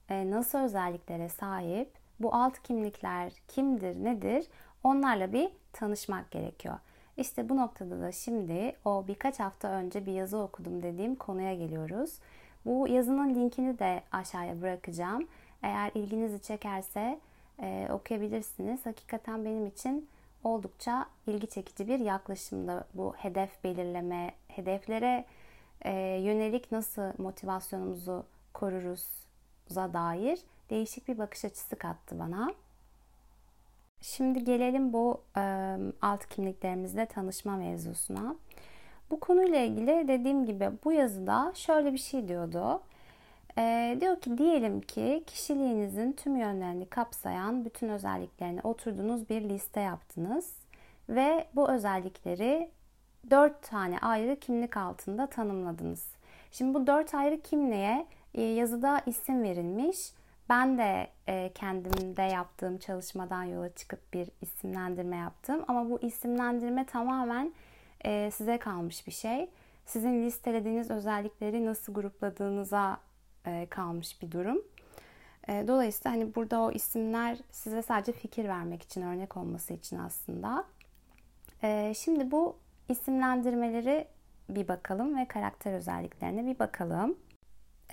e, 0.08 0.30
nasıl 0.30 0.58
özelliklere 0.58 1.28
sahip, 1.28 1.90
bu 2.20 2.34
alt 2.34 2.62
kimlikler 2.62 3.32
kimdir, 3.49 4.04
nedir 4.04 4.46
onlarla 4.84 5.32
bir 5.32 5.50
tanışmak 5.72 6.30
gerekiyor. 6.30 6.78
İşte 7.16 7.48
bu 7.48 7.56
noktada 7.56 8.00
da 8.00 8.12
şimdi 8.12 8.76
o 8.84 9.04
birkaç 9.08 9.40
hafta 9.40 9.68
önce 9.68 10.06
bir 10.06 10.12
yazı 10.12 10.38
okudum 10.38 10.82
dediğim 10.82 11.14
konuya 11.14 11.54
geliyoruz. 11.54 12.18
Bu 12.64 12.88
yazının 12.88 13.34
linkini 13.34 13.78
de 13.78 14.02
aşağıya 14.12 14.62
bırakacağım. 14.62 15.28
Eğer 15.62 15.90
ilginizi 15.94 16.42
çekerse 16.42 17.20
e, 17.62 17.88
okuyabilirsiniz. 17.92 18.86
Hakikaten 18.86 19.44
benim 19.44 19.66
için 19.66 20.08
oldukça 20.44 21.06
ilgi 21.26 21.46
çekici 21.46 21.88
bir 21.88 21.98
yaklaşımda 21.98 22.84
bu 22.94 23.14
hedef 23.16 23.64
belirleme, 23.64 24.34
hedeflere 24.48 25.24
e, 25.82 25.92
yönelik 26.22 26.72
nasıl 26.72 27.12
motivasyonumuzu 27.18 28.24
koruruz'a 28.52 29.92
dair 29.92 30.38
değişik 30.70 31.08
bir 31.08 31.18
bakış 31.18 31.44
açısı 31.44 31.76
kattı 31.76 32.18
bana. 32.18 32.54
Şimdi 34.02 34.44
gelelim 34.44 34.92
bu 34.92 35.21
e, 35.37 35.76
alt 36.02 36.26
kimliklerimizle 36.28 37.06
tanışma 37.06 37.56
mevzusuna. 37.56 38.37
Bu 39.11 39.21
konuyla 39.21 39.59
ilgili 39.59 40.09
dediğim 40.09 40.47
gibi 40.47 40.71
bu 40.85 40.92
yazıda 40.92 41.52
şöyle 41.54 41.92
bir 41.92 41.99
şey 41.99 42.28
diyordu. 42.28 42.82
E, 43.59 43.97
diyor 44.00 44.21
ki 44.21 44.38
diyelim 44.38 44.80
ki 44.80 45.25
kişiliğinizin 45.26 46.12
tüm 46.12 46.37
yönlerini 46.37 46.87
kapsayan 46.87 47.64
bütün 47.64 47.88
özelliklerini 47.88 48.61
oturduğunuz 48.61 49.28
bir 49.28 49.49
liste 49.49 49.80
yaptınız 49.80 50.54
ve 51.09 51.47
bu 51.54 51.71
özellikleri 51.71 52.71
dört 53.30 53.62
tane 53.62 53.99
ayrı 53.99 54.37
kimlik 54.37 54.76
altında 54.76 55.26
tanımladınız. 55.26 56.06
Şimdi 56.52 56.75
bu 56.75 56.87
dört 56.87 57.14
ayrı 57.14 57.40
kimliğe 57.40 58.06
yazıda 58.35 59.00
isim 59.06 59.42
verilmiş. 59.42 60.12
Ben 60.52 60.78
de 60.78 61.09
e, 61.28 61.50
kendimde 61.54 62.23
yaptığım 62.23 62.78
çalışmadan 62.78 63.42
yola 63.42 63.75
çıkıp 63.75 64.14
bir 64.14 64.28
isimlendirme 64.40 65.16
yaptım. 65.16 65.64
Ama 65.68 65.90
bu 65.90 66.00
isimlendirme 66.00 66.87
tamamen 66.87 67.52
e, 68.04 68.30
size 68.30 68.59
kalmış 68.59 69.06
bir 69.06 69.12
şey. 69.12 69.50
Sizin 69.87 70.26
listelediğiniz 70.26 70.90
özellikleri 70.90 71.66
nasıl 71.66 71.94
grupladığınıza 71.94 72.97
e, 73.47 73.66
kalmış 73.71 74.23
bir 74.23 74.32
durum. 74.32 74.62
E, 75.49 75.64
dolayısıyla 75.68 76.16
hani 76.16 76.35
burada 76.35 76.61
o 76.61 76.73
isimler 76.73 77.38
size 77.50 77.82
sadece 77.82 78.12
fikir 78.12 78.49
vermek 78.49 78.82
için, 78.82 79.02
örnek 79.02 79.37
olması 79.37 79.73
için 79.73 79.99
aslında. 79.99 80.64
E, 81.62 81.92
şimdi 81.97 82.30
bu 82.30 82.56
isimlendirmeleri 82.88 84.06
bir 84.49 84.68
bakalım 84.68 85.18
ve 85.18 85.25
karakter 85.25 85.73
özelliklerine 85.73 86.47
bir 86.47 86.59
bakalım. 86.59 87.18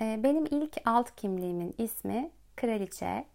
E, 0.02 0.20
benim 0.24 0.46
ilk 0.46 0.78
alt 0.86 1.16
kimliğimin 1.16 1.76
ismi 1.78 2.32
Kraliçe 2.60 3.26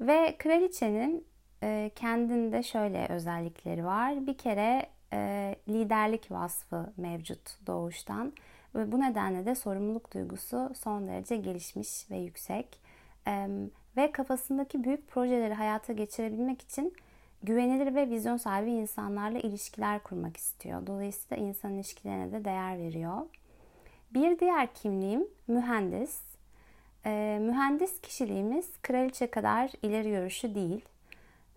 ve 0.00 0.36
Kraliçenin 0.38 1.26
e, 1.62 1.90
kendinde 1.94 2.62
şöyle 2.62 3.06
özellikleri 3.08 3.84
var. 3.84 4.26
Bir 4.26 4.38
kere 4.38 4.86
e, 5.12 5.54
liderlik 5.68 6.30
vasfı 6.30 6.92
mevcut 6.96 7.66
doğuştan 7.66 8.32
ve 8.74 8.92
bu 8.92 9.00
nedenle 9.00 9.46
de 9.46 9.54
sorumluluk 9.54 10.14
duygusu 10.14 10.70
son 10.74 11.08
derece 11.08 11.36
gelişmiş 11.36 12.10
ve 12.10 12.16
yüksek. 12.16 12.80
E, 13.26 13.48
ve 13.96 14.12
kafasındaki 14.12 14.84
büyük 14.84 15.08
projeleri 15.08 15.54
hayata 15.54 15.92
geçirebilmek 15.92 16.62
için 16.62 16.94
güvenilir 17.42 17.94
ve 17.94 18.10
vizyon 18.10 18.36
sahibi 18.36 18.70
insanlarla 18.70 19.38
ilişkiler 19.38 20.02
kurmak 20.02 20.36
istiyor. 20.36 20.86
Dolayısıyla 20.86 21.44
insan 21.44 21.74
ilişkilerine 21.74 22.32
de 22.32 22.44
değer 22.44 22.78
veriyor. 22.78 23.26
Bir 24.14 24.38
diğer 24.38 24.74
kimliğim 24.74 25.28
mühendis. 25.48 26.35
Ee, 27.06 27.38
mühendis 27.40 28.00
kişiliğimiz 28.00 28.82
kraliçe 28.82 29.30
kadar 29.30 29.70
ileri 29.82 30.10
görüşü 30.10 30.54
değil. 30.54 30.84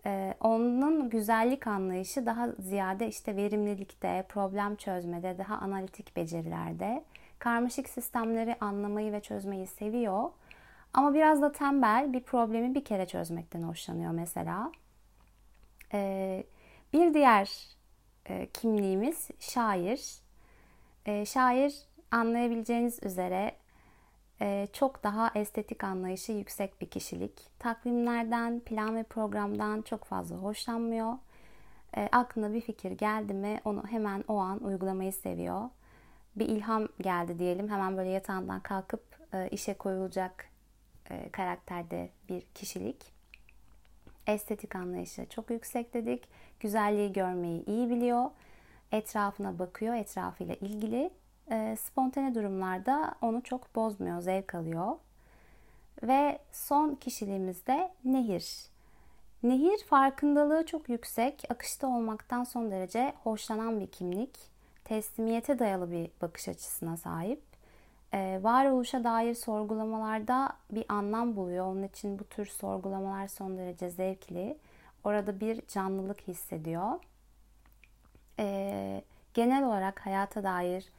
Ee, 0.06 0.34
onun 0.40 1.10
güzellik 1.10 1.66
anlayışı 1.66 2.26
daha 2.26 2.48
ziyade 2.58 3.08
işte 3.08 3.36
verimlilikte, 3.36 4.26
problem 4.28 4.76
çözmede, 4.76 5.38
daha 5.38 5.56
analitik 5.56 6.16
becerilerde. 6.16 7.04
Karmaşık 7.38 7.88
sistemleri 7.88 8.56
anlamayı 8.60 9.12
ve 9.12 9.20
çözmeyi 9.20 9.66
seviyor. 9.66 10.30
Ama 10.94 11.14
biraz 11.14 11.42
da 11.42 11.52
tembel 11.52 12.12
bir 12.12 12.22
problemi 12.22 12.74
bir 12.74 12.84
kere 12.84 13.06
çözmekten 13.06 13.62
hoşlanıyor 13.62 14.10
mesela. 14.10 14.72
Ee, 15.92 16.44
bir 16.92 17.14
diğer 17.14 17.50
e, 18.26 18.46
kimliğimiz 18.46 19.28
şair. 19.40 20.18
Ee, 21.06 21.26
şair 21.26 21.74
anlayabileceğiniz 22.10 23.02
üzere 23.02 23.36
e, 23.38 23.59
çok 24.72 25.04
daha 25.04 25.30
estetik 25.34 25.84
anlayışı 25.84 26.32
yüksek 26.32 26.80
bir 26.80 26.86
kişilik. 26.86 27.58
Takvimlerden, 27.58 28.60
plan 28.60 28.96
ve 28.96 29.02
programdan 29.02 29.82
çok 29.82 30.04
fazla 30.04 30.36
hoşlanmıyor. 30.36 31.12
E, 31.96 32.08
aklına 32.12 32.52
bir 32.52 32.60
fikir 32.60 32.90
geldi 32.90 33.34
mi 33.34 33.60
onu 33.64 33.84
hemen 33.86 34.24
o 34.28 34.36
an 34.36 34.64
uygulamayı 34.64 35.12
seviyor. 35.12 35.68
Bir 36.36 36.48
ilham 36.48 36.88
geldi 37.00 37.38
diyelim 37.38 37.68
hemen 37.68 37.96
böyle 37.96 38.10
yatağından 38.10 38.60
kalkıp 38.60 39.02
e, 39.34 39.48
işe 39.48 39.74
koyulacak 39.74 40.48
e, 41.10 41.30
karakterde 41.30 42.10
bir 42.28 42.40
kişilik. 42.40 43.12
Estetik 44.26 44.76
anlayışı 44.76 45.26
çok 45.26 45.50
yüksek 45.50 45.94
dedik. 45.94 46.28
Güzelliği 46.60 47.12
görmeyi 47.12 47.64
iyi 47.64 47.90
biliyor. 47.90 48.30
Etrafına 48.92 49.58
bakıyor, 49.58 49.94
etrafıyla 49.94 50.54
ilgili 50.54 51.10
e, 51.50 51.76
spontane 51.76 52.34
durumlarda 52.34 53.14
onu 53.22 53.42
çok 53.42 53.74
bozmuyor, 53.74 54.20
zevk 54.20 54.54
alıyor. 54.54 54.96
Ve 56.02 56.38
son 56.52 56.94
kişiliğimiz 56.94 57.66
de 57.66 57.92
Nehir. 58.04 58.70
Nehir 59.42 59.84
farkındalığı 59.84 60.66
çok 60.66 60.88
yüksek, 60.88 61.42
akışta 61.50 61.86
olmaktan 61.88 62.44
son 62.44 62.70
derece 62.70 63.12
hoşlanan 63.24 63.80
bir 63.80 63.86
kimlik. 63.86 64.38
Teslimiyete 64.84 65.58
dayalı 65.58 65.90
bir 65.90 66.10
bakış 66.22 66.48
açısına 66.48 66.96
sahip. 66.96 67.42
Ee, 68.14 68.40
varoluşa 68.42 69.04
dair 69.04 69.34
sorgulamalarda 69.34 70.52
bir 70.70 70.84
anlam 70.88 71.36
buluyor. 71.36 71.66
Onun 71.66 71.82
için 71.82 72.18
bu 72.18 72.24
tür 72.24 72.46
sorgulamalar 72.46 73.28
son 73.28 73.58
derece 73.58 73.90
zevkli. 73.90 74.58
Orada 75.04 75.40
bir 75.40 75.66
canlılık 75.68 76.20
hissediyor. 76.20 76.90
Ee, 78.38 79.02
genel 79.34 79.66
olarak 79.66 80.06
hayata 80.06 80.42
dair 80.42 80.90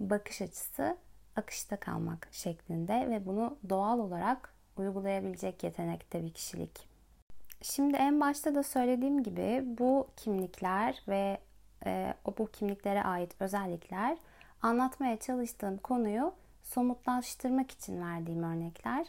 bakış 0.00 0.42
açısı 0.42 0.96
akışta 1.36 1.76
kalmak 1.76 2.28
şeklinde 2.32 3.10
ve 3.10 3.26
bunu 3.26 3.58
doğal 3.68 3.98
olarak 3.98 4.54
uygulayabilecek 4.76 5.64
yetenekte 5.64 6.24
bir 6.24 6.32
kişilik. 6.32 6.88
Şimdi 7.62 7.96
en 7.96 8.20
başta 8.20 8.54
da 8.54 8.62
söylediğim 8.62 9.22
gibi 9.22 9.64
bu 9.66 10.08
kimlikler 10.16 11.02
ve 11.08 11.38
e, 11.86 12.14
bu 12.38 12.46
kimliklere 12.46 13.02
ait 13.02 13.34
özellikler 13.40 14.18
anlatmaya 14.62 15.16
çalıştığım 15.16 15.78
konuyu 15.78 16.34
somutlaştırmak 16.62 17.70
için 17.70 18.02
verdiğim 18.02 18.42
örnekler. 18.42 19.06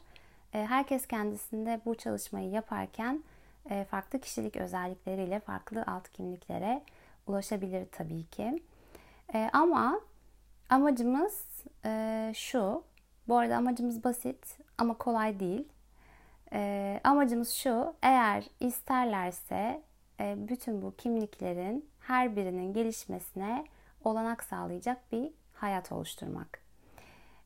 E, 0.54 0.66
herkes 0.66 1.08
kendisinde 1.08 1.82
bu 1.86 1.96
çalışmayı 1.96 2.50
yaparken 2.50 3.24
e, 3.70 3.84
farklı 3.86 4.20
kişilik 4.20 4.56
özellikleriyle 4.56 5.40
farklı 5.40 5.84
alt 5.88 6.10
kimliklere 6.10 6.82
ulaşabilir 7.28 7.88
tabii 7.92 8.26
ki. 8.26 8.64
E, 9.34 9.50
ama 9.54 10.00
Amacımız 10.70 11.46
e, 11.86 12.32
şu. 12.36 12.84
Bu 13.28 13.38
arada 13.38 13.58
amacımız 13.58 14.04
basit 14.04 14.58
ama 14.78 14.94
kolay 14.98 15.40
değil. 15.40 15.68
E, 16.54 17.02
amacımız 17.04 17.50
şu. 17.50 17.94
Eğer 18.02 18.44
isterlerse 18.60 19.82
e, 20.20 20.36
bütün 20.48 20.82
bu 20.82 20.96
kimliklerin 20.96 21.90
her 22.00 22.36
birinin 22.36 22.74
gelişmesine 22.74 23.66
olanak 24.04 24.44
sağlayacak 24.44 25.12
bir 25.12 25.32
hayat 25.54 25.92
oluşturmak. 25.92 26.60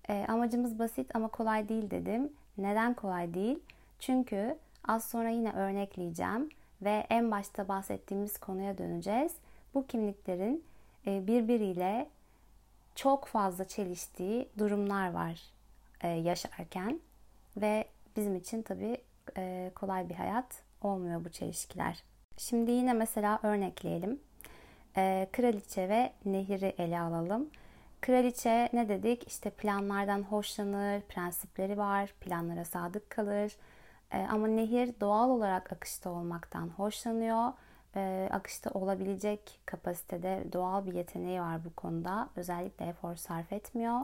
E, 0.09 0.25
amacımız 0.27 0.79
basit 0.79 1.15
ama 1.15 1.27
kolay 1.27 1.69
değil 1.69 1.91
dedim. 1.91 2.33
Neden 2.57 2.93
kolay 2.93 3.33
değil? 3.33 3.59
Çünkü 3.99 4.57
az 4.87 5.09
sonra 5.09 5.29
yine 5.29 5.51
örnekleyeceğim 5.51 6.49
ve 6.81 7.05
en 7.09 7.31
başta 7.31 7.67
bahsettiğimiz 7.67 8.37
konuya 8.37 8.77
döneceğiz. 8.77 9.35
Bu 9.73 9.87
kimliklerin 9.87 10.63
e, 11.07 11.27
birbiriyle 11.27 12.09
çok 12.99 13.25
fazla 13.25 13.67
çeliştiği 13.67 14.49
durumlar 14.57 15.11
var 15.11 15.41
e, 16.01 16.07
yaşarken 16.07 16.99
ve 17.57 17.85
bizim 18.15 18.35
için 18.35 18.61
tabii 18.61 18.97
e, 19.37 19.71
kolay 19.75 20.09
bir 20.09 20.15
hayat 20.15 20.63
olmuyor 20.81 21.25
bu 21.25 21.29
çelişkiler. 21.29 22.03
Şimdi 22.37 22.71
yine 22.71 22.93
mesela 22.93 23.39
örnekleyelim. 23.43 24.19
E, 24.97 25.27
kraliçe 25.31 25.89
ve 25.89 26.13
nehiri 26.25 26.75
ele 26.77 26.99
alalım. 26.99 27.49
Kraliçe 28.01 28.69
ne 28.73 28.89
dedik? 28.89 29.27
İşte 29.27 29.49
planlardan 29.49 30.21
hoşlanır, 30.23 31.01
prensipleri 31.01 31.77
var, 31.77 32.13
planlara 32.21 32.65
sadık 32.65 33.09
kalır. 33.09 33.55
E, 34.11 34.17
ama 34.17 34.47
nehir 34.47 34.93
doğal 35.01 35.29
olarak 35.29 35.73
akışta 35.73 36.09
olmaktan 36.09 36.67
hoşlanıyor 36.67 37.53
e, 37.95 38.29
akışta 38.31 38.69
olabilecek 38.69 39.59
kapasitede 39.65 40.43
doğal 40.53 40.85
bir 40.85 40.93
yeteneği 40.93 41.41
var 41.41 41.65
bu 41.65 41.75
konuda. 41.75 42.29
Özellikle 42.35 42.85
efor 42.85 43.15
sarf 43.15 43.53
etmiyor. 43.53 43.99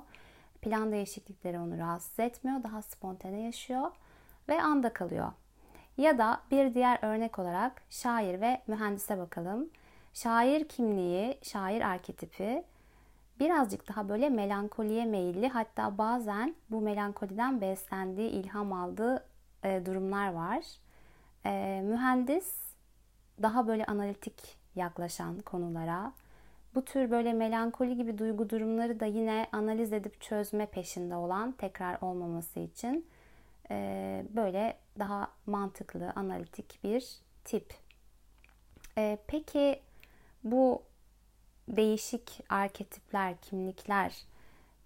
Plan 0.62 0.92
değişiklikleri 0.92 1.60
onu 1.60 1.78
rahatsız 1.78 2.20
etmiyor. 2.20 2.64
Daha 2.64 2.82
spontane 2.82 3.42
yaşıyor. 3.42 3.92
ve 4.50 4.62
anda 4.62 4.94
kalıyor. 4.94 5.32
Ya 5.98 6.18
da 6.18 6.42
bir 6.52 6.74
diğer 6.74 7.00
örnek 7.02 7.40
olarak 7.40 7.82
şair 7.90 8.42
ve 8.42 8.62
mühendise 8.68 9.18
bakalım. 9.18 9.70
Şair 10.14 10.68
kimliği, 10.68 11.40
şair 11.44 11.82
arketipi 11.82 12.64
birazcık 13.40 13.90
daha 13.90 14.10
böyle 14.10 14.30
melankoliye 14.30 15.06
meyilli 15.06 15.48
hatta 15.48 15.98
bazen 15.98 16.56
bu 16.70 16.82
melankoliden 16.82 17.62
beslendiği, 17.62 18.30
ilham 18.30 18.74
aldığı 18.74 19.26
e, 19.64 19.86
durumlar 19.86 20.34
var. 20.34 20.66
E, 21.46 21.82
mühendis 21.86 22.65
daha 23.42 23.68
böyle 23.68 23.86
analitik 23.86 24.58
yaklaşan 24.76 25.40
konulara, 25.40 26.14
bu 26.76 26.86
tür 26.86 27.12
böyle 27.12 27.34
melankoli 27.34 27.96
gibi 27.96 28.18
duygu 28.18 28.50
durumları 28.50 29.00
da 29.00 29.06
yine 29.06 29.48
analiz 29.52 29.94
edip 29.94 30.22
çözme 30.22 30.66
peşinde 30.66 31.16
olan 31.16 31.52
tekrar 31.52 31.98
olmaması 32.02 32.60
için 32.60 33.08
e, 33.72 34.26
böyle 34.36 34.78
daha 35.00 35.32
mantıklı, 35.46 36.12
analitik 36.16 36.84
bir 36.84 37.20
tip. 37.44 37.74
E, 38.98 39.18
peki 39.28 39.82
bu 40.44 40.82
değişik 41.68 42.40
arketipler, 42.50 43.38
kimlikler 43.42 44.26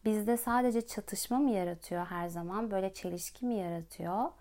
bizde 0.05 0.38
sadece 0.38 0.88
çatışma 0.88 1.38
mı 1.38 1.51
yaratıyor 1.51 2.05
her 2.05 2.27
zaman? 2.27 2.71
Böyle 2.71 2.93
çelişki 2.93 3.45
mi 3.45 3.55
yaratıyor? 3.55 4.31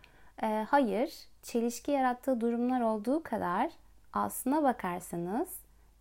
E, 0.42 0.66
hayır, 0.70 1.14
çelişki 1.42 1.90
yarattığı 1.90 2.40
durumlar 2.40 2.80
olduğu 2.80 3.22
kadar 3.22 3.70
aslına 4.12 4.62
bakarsanız 4.62 5.48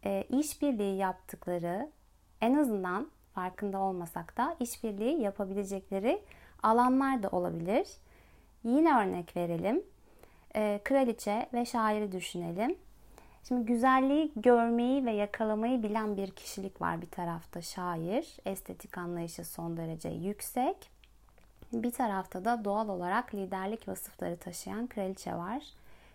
e, 0.05 0.23
işbirliği 0.29 0.97
yaptıkları 0.97 1.91
en 2.41 2.53
azından 2.53 3.07
farkında 3.33 3.79
olmasak 3.79 4.37
da 4.37 4.55
işbirliği 4.59 5.21
yapabilecekleri 5.21 6.21
alanlar 6.63 7.23
da 7.23 7.29
olabilir. 7.29 7.87
Yine 8.63 8.97
örnek 8.97 9.37
verelim. 9.37 9.83
E, 10.55 10.81
kraliçe 10.83 11.49
ve 11.53 11.65
şairi 11.65 12.11
düşünelim. 12.11 12.75
Şimdi 13.47 13.65
güzelliği 13.65 14.31
görmeyi 14.35 15.05
ve 15.05 15.11
yakalamayı 15.11 15.83
bilen 15.83 16.17
bir 16.17 16.31
kişilik 16.31 16.81
var 16.81 17.01
bir 17.01 17.09
tarafta 17.09 17.61
şair. 17.61 18.37
Estetik 18.45 18.97
anlayışı 18.97 19.45
son 19.45 19.77
derece 19.77 20.09
yüksek. 20.09 20.89
Bir 21.73 21.91
tarafta 21.91 22.45
da 22.45 22.65
doğal 22.65 22.89
olarak 22.89 23.35
liderlik 23.35 23.87
vasıfları 23.87 24.37
taşıyan 24.37 24.87
kraliçe 24.87 25.33
var. 25.33 25.63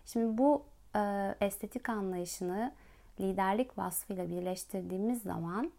Şimdi 0.05 0.37
bu 0.37 0.63
e, 0.95 1.35
estetik 1.41 1.89
anlayışını 1.89 2.71
liderlik 3.19 3.77
vasfıyla 3.77 4.29
birleştirdiğimiz 4.29 5.21
zaman 5.21 5.71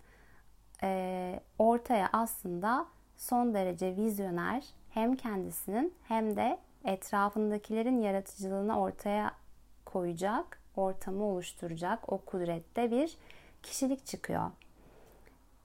e, 0.82 1.40
ortaya 1.58 2.10
aslında 2.12 2.86
son 3.16 3.54
derece 3.54 3.96
vizyoner 3.96 4.64
hem 4.90 5.16
kendisinin 5.16 5.94
hem 6.08 6.36
de 6.36 6.58
etrafındakilerin 6.84 8.00
yaratıcılığını 8.00 8.80
ortaya 8.80 9.32
koyacak, 9.84 10.60
ortamı 10.76 11.24
oluşturacak 11.24 12.12
o 12.12 12.18
kudrette 12.18 12.90
bir 12.90 13.16
kişilik 13.62 14.06
çıkıyor. 14.06 14.50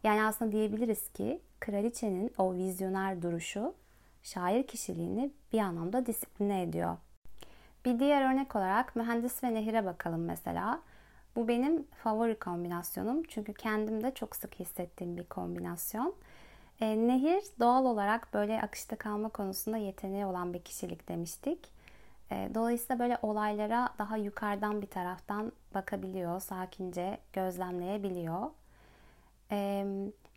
Yani 0.03 0.23
aslında 0.23 0.51
diyebiliriz 0.51 1.09
ki 1.13 1.41
kraliçenin 1.59 2.33
o 2.38 2.53
vizyoner 2.53 3.21
duruşu 3.21 3.73
şair 4.23 4.67
kişiliğini 4.67 5.31
bir 5.53 5.59
anlamda 5.59 6.05
disipline 6.05 6.62
ediyor. 6.62 6.97
Bir 7.85 7.99
diğer 7.99 8.33
örnek 8.33 8.55
olarak 8.55 8.95
mühendis 8.95 9.43
ve 9.43 9.53
nehire 9.53 9.85
bakalım 9.85 10.25
mesela. 10.25 10.79
Bu 11.35 11.47
benim 11.47 11.83
favori 11.83 12.39
kombinasyonum. 12.39 13.23
Çünkü 13.23 13.53
kendimde 13.53 14.13
çok 14.13 14.35
sık 14.35 14.55
hissettiğim 14.55 15.17
bir 15.17 15.23
kombinasyon. 15.23 16.15
E, 16.81 17.07
nehir 17.07 17.43
doğal 17.59 17.85
olarak 17.85 18.33
böyle 18.33 18.61
akışta 18.61 18.95
kalma 18.95 19.29
konusunda 19.29 19.77
yeteneği 19.77 20.25
olan 20.25 20.53
bir 20.53 20.61
kişilik 20.61 21.09
demiştik. 21.09 21.59
E, 22.31 22.49
dolayısıyla 22.53 22.99
böyle 22.99 23.17
olaylara 23.21 23.89
daha 23.97 24.17
yukarıdan 24.17 24.81
bir 24.81 24.87
taraftan 24.87 25.51
bakabiliyor, 25.73 26.39
sakince 26.39 27.17
gözlemleyebiliyor. 27.33 28.49
E, 29.51 29.85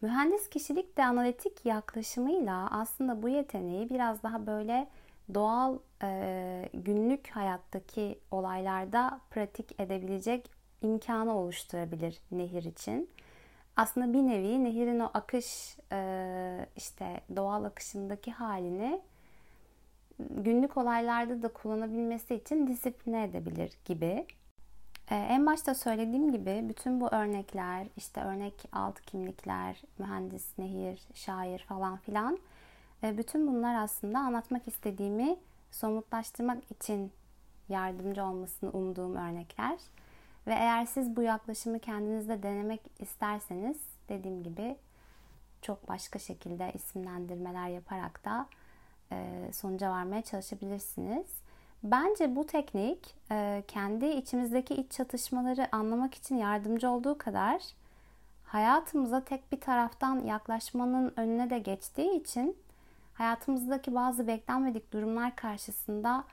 mühendis 0.02 0.48
kişilik 0.48 0.96
de 0.96 1.05
analitik 1.05 1.66
yaklaşımıyla 1.66 2.70
aslında 2.70 3.22
bu 3.22 3.28
yeteneği 3.28 3.90
biraz 3.90 4.22
daha 4.22 4.46
böyle 4.46 4.88
doğal 5.35 5.79
e, 6.03 6.68
günlük 6.75 7.29
hayattaki 7.29 8.21
olaylarda 8.31 9.21
pratik 9.31 9.81
edebilecek 9.81 10.51
imkanı 10.83 11.37
oluşturabilir 11.37 12.18
nehir 12.31 12.64
için. 12.64 13.11
Aslında 13.77 14.12
bir 14.12 14.18
nevi 14.18 14.64
nehirin 14.64 15.01
o 15.01 15.11
akış 15.14 15.79
e, 15.92 16.66
işte 16.77 17.21
doğal 17.37 17.64
akışındaki 17.64 18.33
halini 18.33 19.01
günlük 20.31 20.77
olaylarda 20.77 21.42
da 21.42 21.49
kullanabilmesi 21.49 22.35
için 22.35 22.66
disipline 22.66 23.25
edebilir 23.25 23.73
gibi. 23.85 24.27
Ee, 25.11 25.14
en 25.14 25.47
başta 25.47 25.75
söylediğim 25.75 26.33
gibi 26.33 26.64
bütün 26.68 27.01
bu 27.01 27.09
örnekler, 27.09 27.87
işte 27.97 28.21
örnek 28.21 28.55
alt 28.73 29.01
kimlikler, 29.01 29.83
mühendis, 29.99 30.59
nehir, 30.59 31.01
şair 31.14 31.59
falan 31.59 31.97
filan 31.97 32.38
bütün 33.03 33.47
bunlar 33.49 33.75
aslında 33.75 34.19
anlatmak 34.19 34.69
istediğimi 34.69 35.37
somutlaştırmak 35.71 36.71
için 36.71 37.12
yardımcı 37.69 38.25
olmasını 38.25 38.71
umduğum 38.71 39.17
örnekler. 39.17 39.79
Ve 40.47 40.53
eğer 40.53 40.87
siz 40.87 41.17
bu 41.17 41.23
yaklaşımı 41.23 41.79
kendinizde 41.79 42.43
denemek 42.43 42.81
isterseniz 42.99 43.77
dediğim 44.09 44.43
gibi 44.43 44.77
çok 45.62 45.88
başka 45.88 46.19
şekilde 46.19 46.73
isimlendirmeler 46.75 47.69
yaparak 47.69 48.25
da 48.25 48.47
e, 49.12 49.49
sonuca 49.53 49.91
varmaya 49.91 50.23
çalışabilirsiniz. 50.23 51.27
Bence 51.83 52.37
bu 52.37 52.47
teknik 52.47 53.15
e, 53.31 53.62
kendi 53.69 54.07
içimizdeki 54.07 54.75
iç 54.75 54.93
çatışmaları 54.93 55.77
anlamak 55.77 56.15
için 56.15 56.37
yardımcı 56.37 56.91
olduğu 56.91 57.19
kadar 57.19 57.62
hayatımıza 58.45 59.25
tek 59.25 59.53
bir 59.53 59.61
taraftan 59.61 60.25
yaklaşmanın 60.25 61.12
önüne 61.17 61.51
de 61.51 61.59
geçtiği 61.59 62.21
için 62.21 62.57
hayatımızdaki 63.14 63.94
bazı 63.94 64.27
beklenmedik 64.27 64.92
durumlar 64.92 65.37
karşısında 65.37 66.25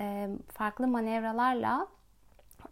e, 0.00 0.28
farklı 0.48 0.86
manevralarla 0.86 1.88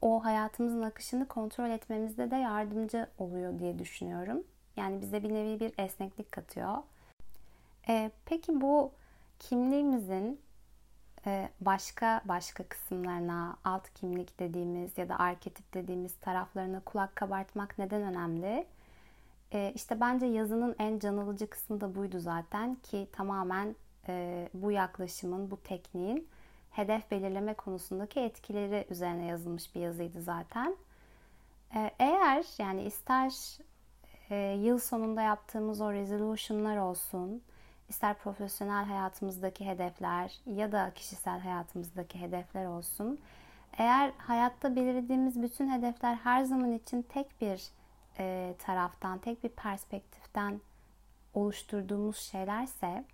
o 0.02 0.24
hayatımızın 0.24 0.82
akışını 0.82 1.28
kontrol 1.28 1.70
etmemizde 1.70 2.30
de 2.30 2.36
yardımcı 2.36 3.06
oluyor 3.18 3.58
diye 3.58 3.78
düşünüyorum. 3.78 4.42
Yani 4.76 5.00
bize 5.00 5.22
bir 5.22 5.34
nevi 5.34 5.60
bir 5.60 5.72
esneklik 5.78 6.32
katıyor. 6.32 6.78
E, 7.88 8.10
peki 8.24 8.60
bu 8.60 8.92
kimliğimizin 9.38 10.40
e, 11.26 11.48
başka 11.60 12.22
başka 12.24 12.64
kısımlarına, 12.64 13.56
alt 13.64 13.94
kimlik 13.94 14.40
dediğimiz 14.40 14.98
ya 14.98 15.08
da 15.08 15.18
arketip 15.18 15.74
dediğimiz 15.74 16.14
taraflarına 16.14 16.80
kulak 16.80 17.16
kabartmak 17.16 17.78
neden 17.78 18.02
önemli? 18.02 18.66
E, 19.52 19.72
işte 19.74 20.00
bence 20.00 20.26
yazının 20.26 20.76
en 20.78 20.98
canılıcı 20.98 21.50
kısmı 21.50 21.80
da 21.80 21.94
buydu 21.94 22.18
zaten 22.18 22.74
ki 22.74 23.08
tamamen 23.12 23.76
e, 24.08 24.48
bu 24.54 24.70
yaklaşımın, 24.70 25.50
bu 25.50 25.62
tekniğin 25.62 26.28
hedef 26.70 27.10
belirleme 27.10 27.54
konusundaki 27.54 28.20
etkileri 28.20 28.86
üzerine 28.90 29.26
yazılmış 29.26 29.74
bir 29.74 29.80
yazıydı 29.80 30.22
zaten. 30.22 30.76
E, 31.74 31.90
eğer 31.98 32.44
yani 32.58 32.82
ister 32.82 33.58
e, 34.30 34.36
yıl 34.62 34.78
sonunda 34.78 35.22
yaptığımız 35.22 35.80
o 35.80 35.92
resolution'lar 35.92 36.76
olsun, 36.76 37.42
ister 37.88 38.18
profesyonel 38.18 38.84
hayatımızdaki 38.84 39.66
hedefler 39.66 40.40
ya 40.46 40.72
da 40.72 40.92
kişisel 40.94 41.40
hayatımızdaki 41.40 42.20
hedefler 42.20 42.66
olsun. 42.66 43.18
Eğer 43.78 44.12
hayatta 44.18 44.76
belirlediğimiz 44.76 45.42
bütün 45.42 45.70
hedefler 45.70 46.14
her 46.14 46.44
zaman 46.44 46.72
için 46.72 47.02
tek 47.02 47.40
bir 47.40 47.70
e, 48.18 48.54
taraftan, 48.58 49.18
tek 49.18 49.44
bir 49.44 49.48
perspektiften 49.48 50.60
oluşturduğumuz 51.34 52.16
şeylerse 52.16 53.04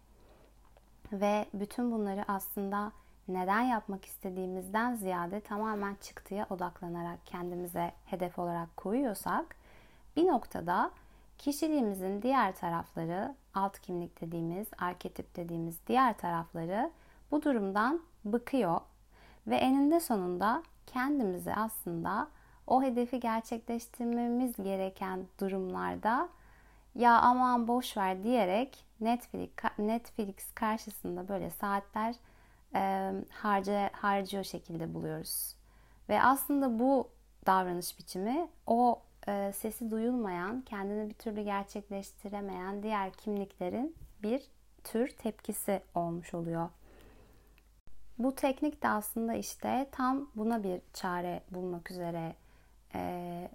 ve 1.12 1.46
bütün 1.54 1.92
bunları 1.92 2.24
aslında 2.28 2.92
neden 3.28 3.60
yapmak 3.60 4.04
istediğimizden 4.04 4.94
ziyade 4.94 5.40
tamamen 5.40 5.94
çıktıya 5.94 6.46
odaklanarak 6.50 7.26
kendimize 7.26 7.92
hedef 8.04 8.38
olarak 8.38 8.76
koyuyorsak 8.76 9.56
bir 10.16 10.26
noktada 10.26 10.90
kişiliğimizin 11.38 12.22
diğer 12.22 12.56
tarafları, 12.56 13.34
alt 13.54 13.78
kimlik 13.78 14.20
dediğimiz, 14.20 14.68
arketip 14.78 15.36
dediğimiz 15.36 15.86
diğer 15.86 16.18
tarafları 16.18 16.90
bu 17.30 17.42
durumdan 17.42 18.00
bıkıyor 18.24 18.80
ve 19.46 19.56
eninde 19.56 20.00
sonunda 20.00 20.62
kendimizi 20.86 21.54
aslında 21.54 22.28
o 22.66 22.82
hedefi 22.82 23.20
gerçekleştirmemiz 23.20 24.56
gereken 24.56 25.26
durumlarda 25.40 26.28
ya 26.94 27.20
aman 27.20 27.68
boş 27.68 27.96
ver 27.96 28.24
diyerek 28.24 28.84
Netflix 29.00 29.50
Netflix 29.78 30.52
karşısında 30.54 31.28
böyle 31.28 31.50
saatler 31.50 32.14
e, 32.74 33.12
harca, 33.30 33.90
harcıyor 33.92 34.44
şekilde 34.44 34.94
buluyoruz. 34.94 35.56
Ve 36.08 36.22
aslında 36.22 36.78
bu 36.78 37.08
davranış 37.46 37.98
biçimi 37.98 38.48
o 38.66 39.02
e, 39.28 39.52
sesi 39.52 39.90
duyulmayan, 39.90 40.62
kendini 40.62 41.08
bir 41.08 41.14
türlü 41.14 41.42
gerçekleştiremeyen 41.42 42.82
diğer 42.82 43.12
kimliklerin 43.12 43.96
bir 44.22 44.42
tür 44.84 45.08
tepkisi 45.08 45.82
olmuş 45.94 46.34
oluyor. 46.34 46.68
Bu 48.18 48.34
teknik 48.34 48.82
de 48.82 48.88
aslında 48.88 49.34
işte 49.34 49.86
tam 49.92 50.30
buna 50.34 50.62
bir 50.62 50.80
çare 50.92 51.42
bulmak 51.50 51.90
üzere 51.90 52.34
e, 52.94 53.48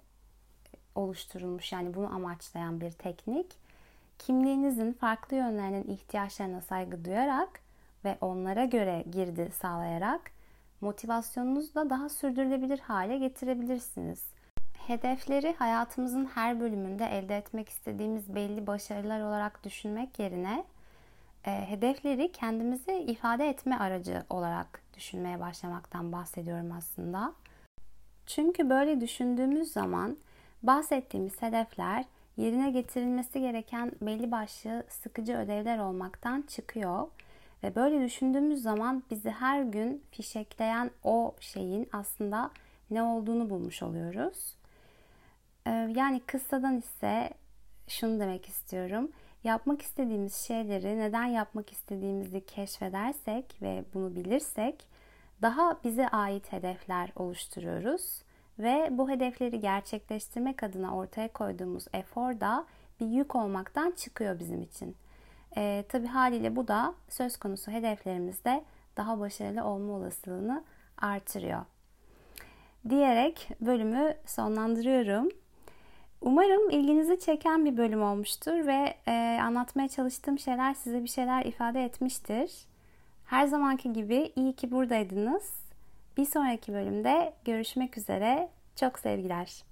oluşturulmuş. 0.94 1.72
Yani 1.72 1.94
bunu 1.94 2.14
amaçlayan 2.14 2.80
bir 2.80 2.90
teknik. 2.90 3.46
Kimliğinizin 4.18 4.92
farklı 4.92 5.36
yönlerinin 5.36 5.94
ihtiyaçlarına 5.94 6.60
saygı 6.60 7.04
duyarak 7.04 7.60
ve 8.04 8.18
onlara 8.20 8.64
göre 8.64 9.04
girdi 9.10 9.52
sağlayarak 9.60 10.30
motivasyonunuzu 10.80 11.74
da 11.74 11.90
daha 11.90 12.08
sürdürülebilir 12.08 12.78
hale 12.78 13.18
getirebilirsiniz. 13.18 14.24
Hedefleri 14.86 15.54
hayatımızın 15.58 16.24
her 16.24 16.60
bölümünde 16.60 17.06
elde 17.06 17.36
etmek 17.36 17.68
istediğimiz 17.68 18.34
belli 18.34 18.66
başarılar 18.66 19.20
olarak 19.20 19.64
düşünmek 19.64 20.18
yerine 20.18 20.64
e, 21.46 21.70
hedefleri 21.70 22.32
kendimizi 22.32 22.92
ifade 22.92 23.48
etme 23.48 23.78
aracı 23.78 24.24
olarak 24.30 24.82
düşünmeye 24.96 25.40
başlamaktan 25.40 26.12
bahsediyorum 26.12 26.72
aslında. 26.72 27.34
Çünkü 28.28 28.70
böyle 28.70 29.00
düşündüğümüz 29.00 29.72
zaman 29.72 30.16
bahsettiğimiz 30.62 31.42
hedefler 31.42 32.04
yerine 32.36 32.70
getirilmesi 32.70 33.40
gereken 33.40 33.92
belli 34.00 34.30
başlı 34.30 34.84
sıkıcı 34.88 35.36
ödevler 35.36 35.78
olmaktan 35.78 36.42
çıkıyor. 36.42 37.08
Ve 37.62 37.74
böyle 37.74 38.04
düşündüğümüz 38.04 38.62
zaman 38.62 39.02
bizi 39.10 39.30
her 39.30 39.62
gün 39.62 40.02
fişekleyen 40.10 40.90
o 41.04 41.34
şeyin 41.40 41.88
aslında 41.92 42.50
ne 42.90 43.02
olduğunu 43.02 43.50
bulmuş 43.50 43.82
oluyoruz. 43.82 44.54
Ee, 45.66 45.70
yani 45.70 46.20
kıssadan 46.20 46.78
ise 46.78 47.30
şunu 47.88 48.20
demek 48.20 48.48
istiyorum. 48.48 49.10
Yapmak 49.44 49.82
istediğimiz 49.82 50.34
şeyleri 50.34 50.98
neden 50.98 51.26
yapmak 51.26 51.72
istediğimizi 51.72 52.46
keşfedersek 52.46 53.62
ve 53.62 53.84
bunu 53.94 54.16
bilirsek 54.16 54.88
daha 55.42 55.76
bize 55.84 56.08
ait 56.08 56.52
hedefler 56.52 57.12
oluşturuyoruz 57.16 58.22
ve 58.58 58.88
bu 58.90 59.10
hedefleri 59.10 59.60
gerçekleştirmek 59.60 60.62
adına 60.62 60.96
ortaya 60.96 61.32
koyduğumuz 61.32 61.86
efor 61.92 62.40
da 62.40 62.66
bir 63.00 63.06
yük 63.06 63.36
olmaktan 63.36 63.90
çıkıyor 63.90 64.38
bizim 64.38 64.62
için. 64.62 64.96
E, 65.56 65.84
tabii 65.88 66.06
haliyle 66.06 66.56
bu 66.56 66.68
da 66.68 66.94
söz 67.08 67.36
konusu 67.36 67.70
hedeflerimizde 67.70 68.64
daha 68.96 69.20
başarılı 69.20 69.64
olma 69.64 69.92
olasılığını 69.92 70.64
artırıyor. 70.98 71.60
Diyerek 72.88 73.48
bölümü 73.60 74.14
sonlandırıyorum. 74.26 75.28
Umarım 76.20 76.70
ilginizi 76.70 77.20
çeken 77.20 77.64
bir 77.64 77.76
bölüm 77.76 78.02
olmuştur 78.02 78.66
ve 78.66 78.94
e, 79.08 79.38
anlatmaya 79.42 79.88
çalıştığım 79.88 80.38
şeyler 80.38 80.74
size 80.74 81.02
bir 81.02 81.08
şeyler 81.08 81.44
ifade 81.44 81.84
etmiştir. 81.84 82.52
Her 83.28 83.46
zamanki 83.46 83.92
gibi 83.92 84.32
iyi 84.36 84.52
ki 84.52 84.70
buradaydınız. 84.72 85.54
Bir 86.16 86.24
sonraki 86.24 86.72
bölümde 86.72 87.32
görüşmek 87.44 87.98
üzere. 87.98 88.48
Çok 88.76 88.98
sevgiler. 88.98 89.67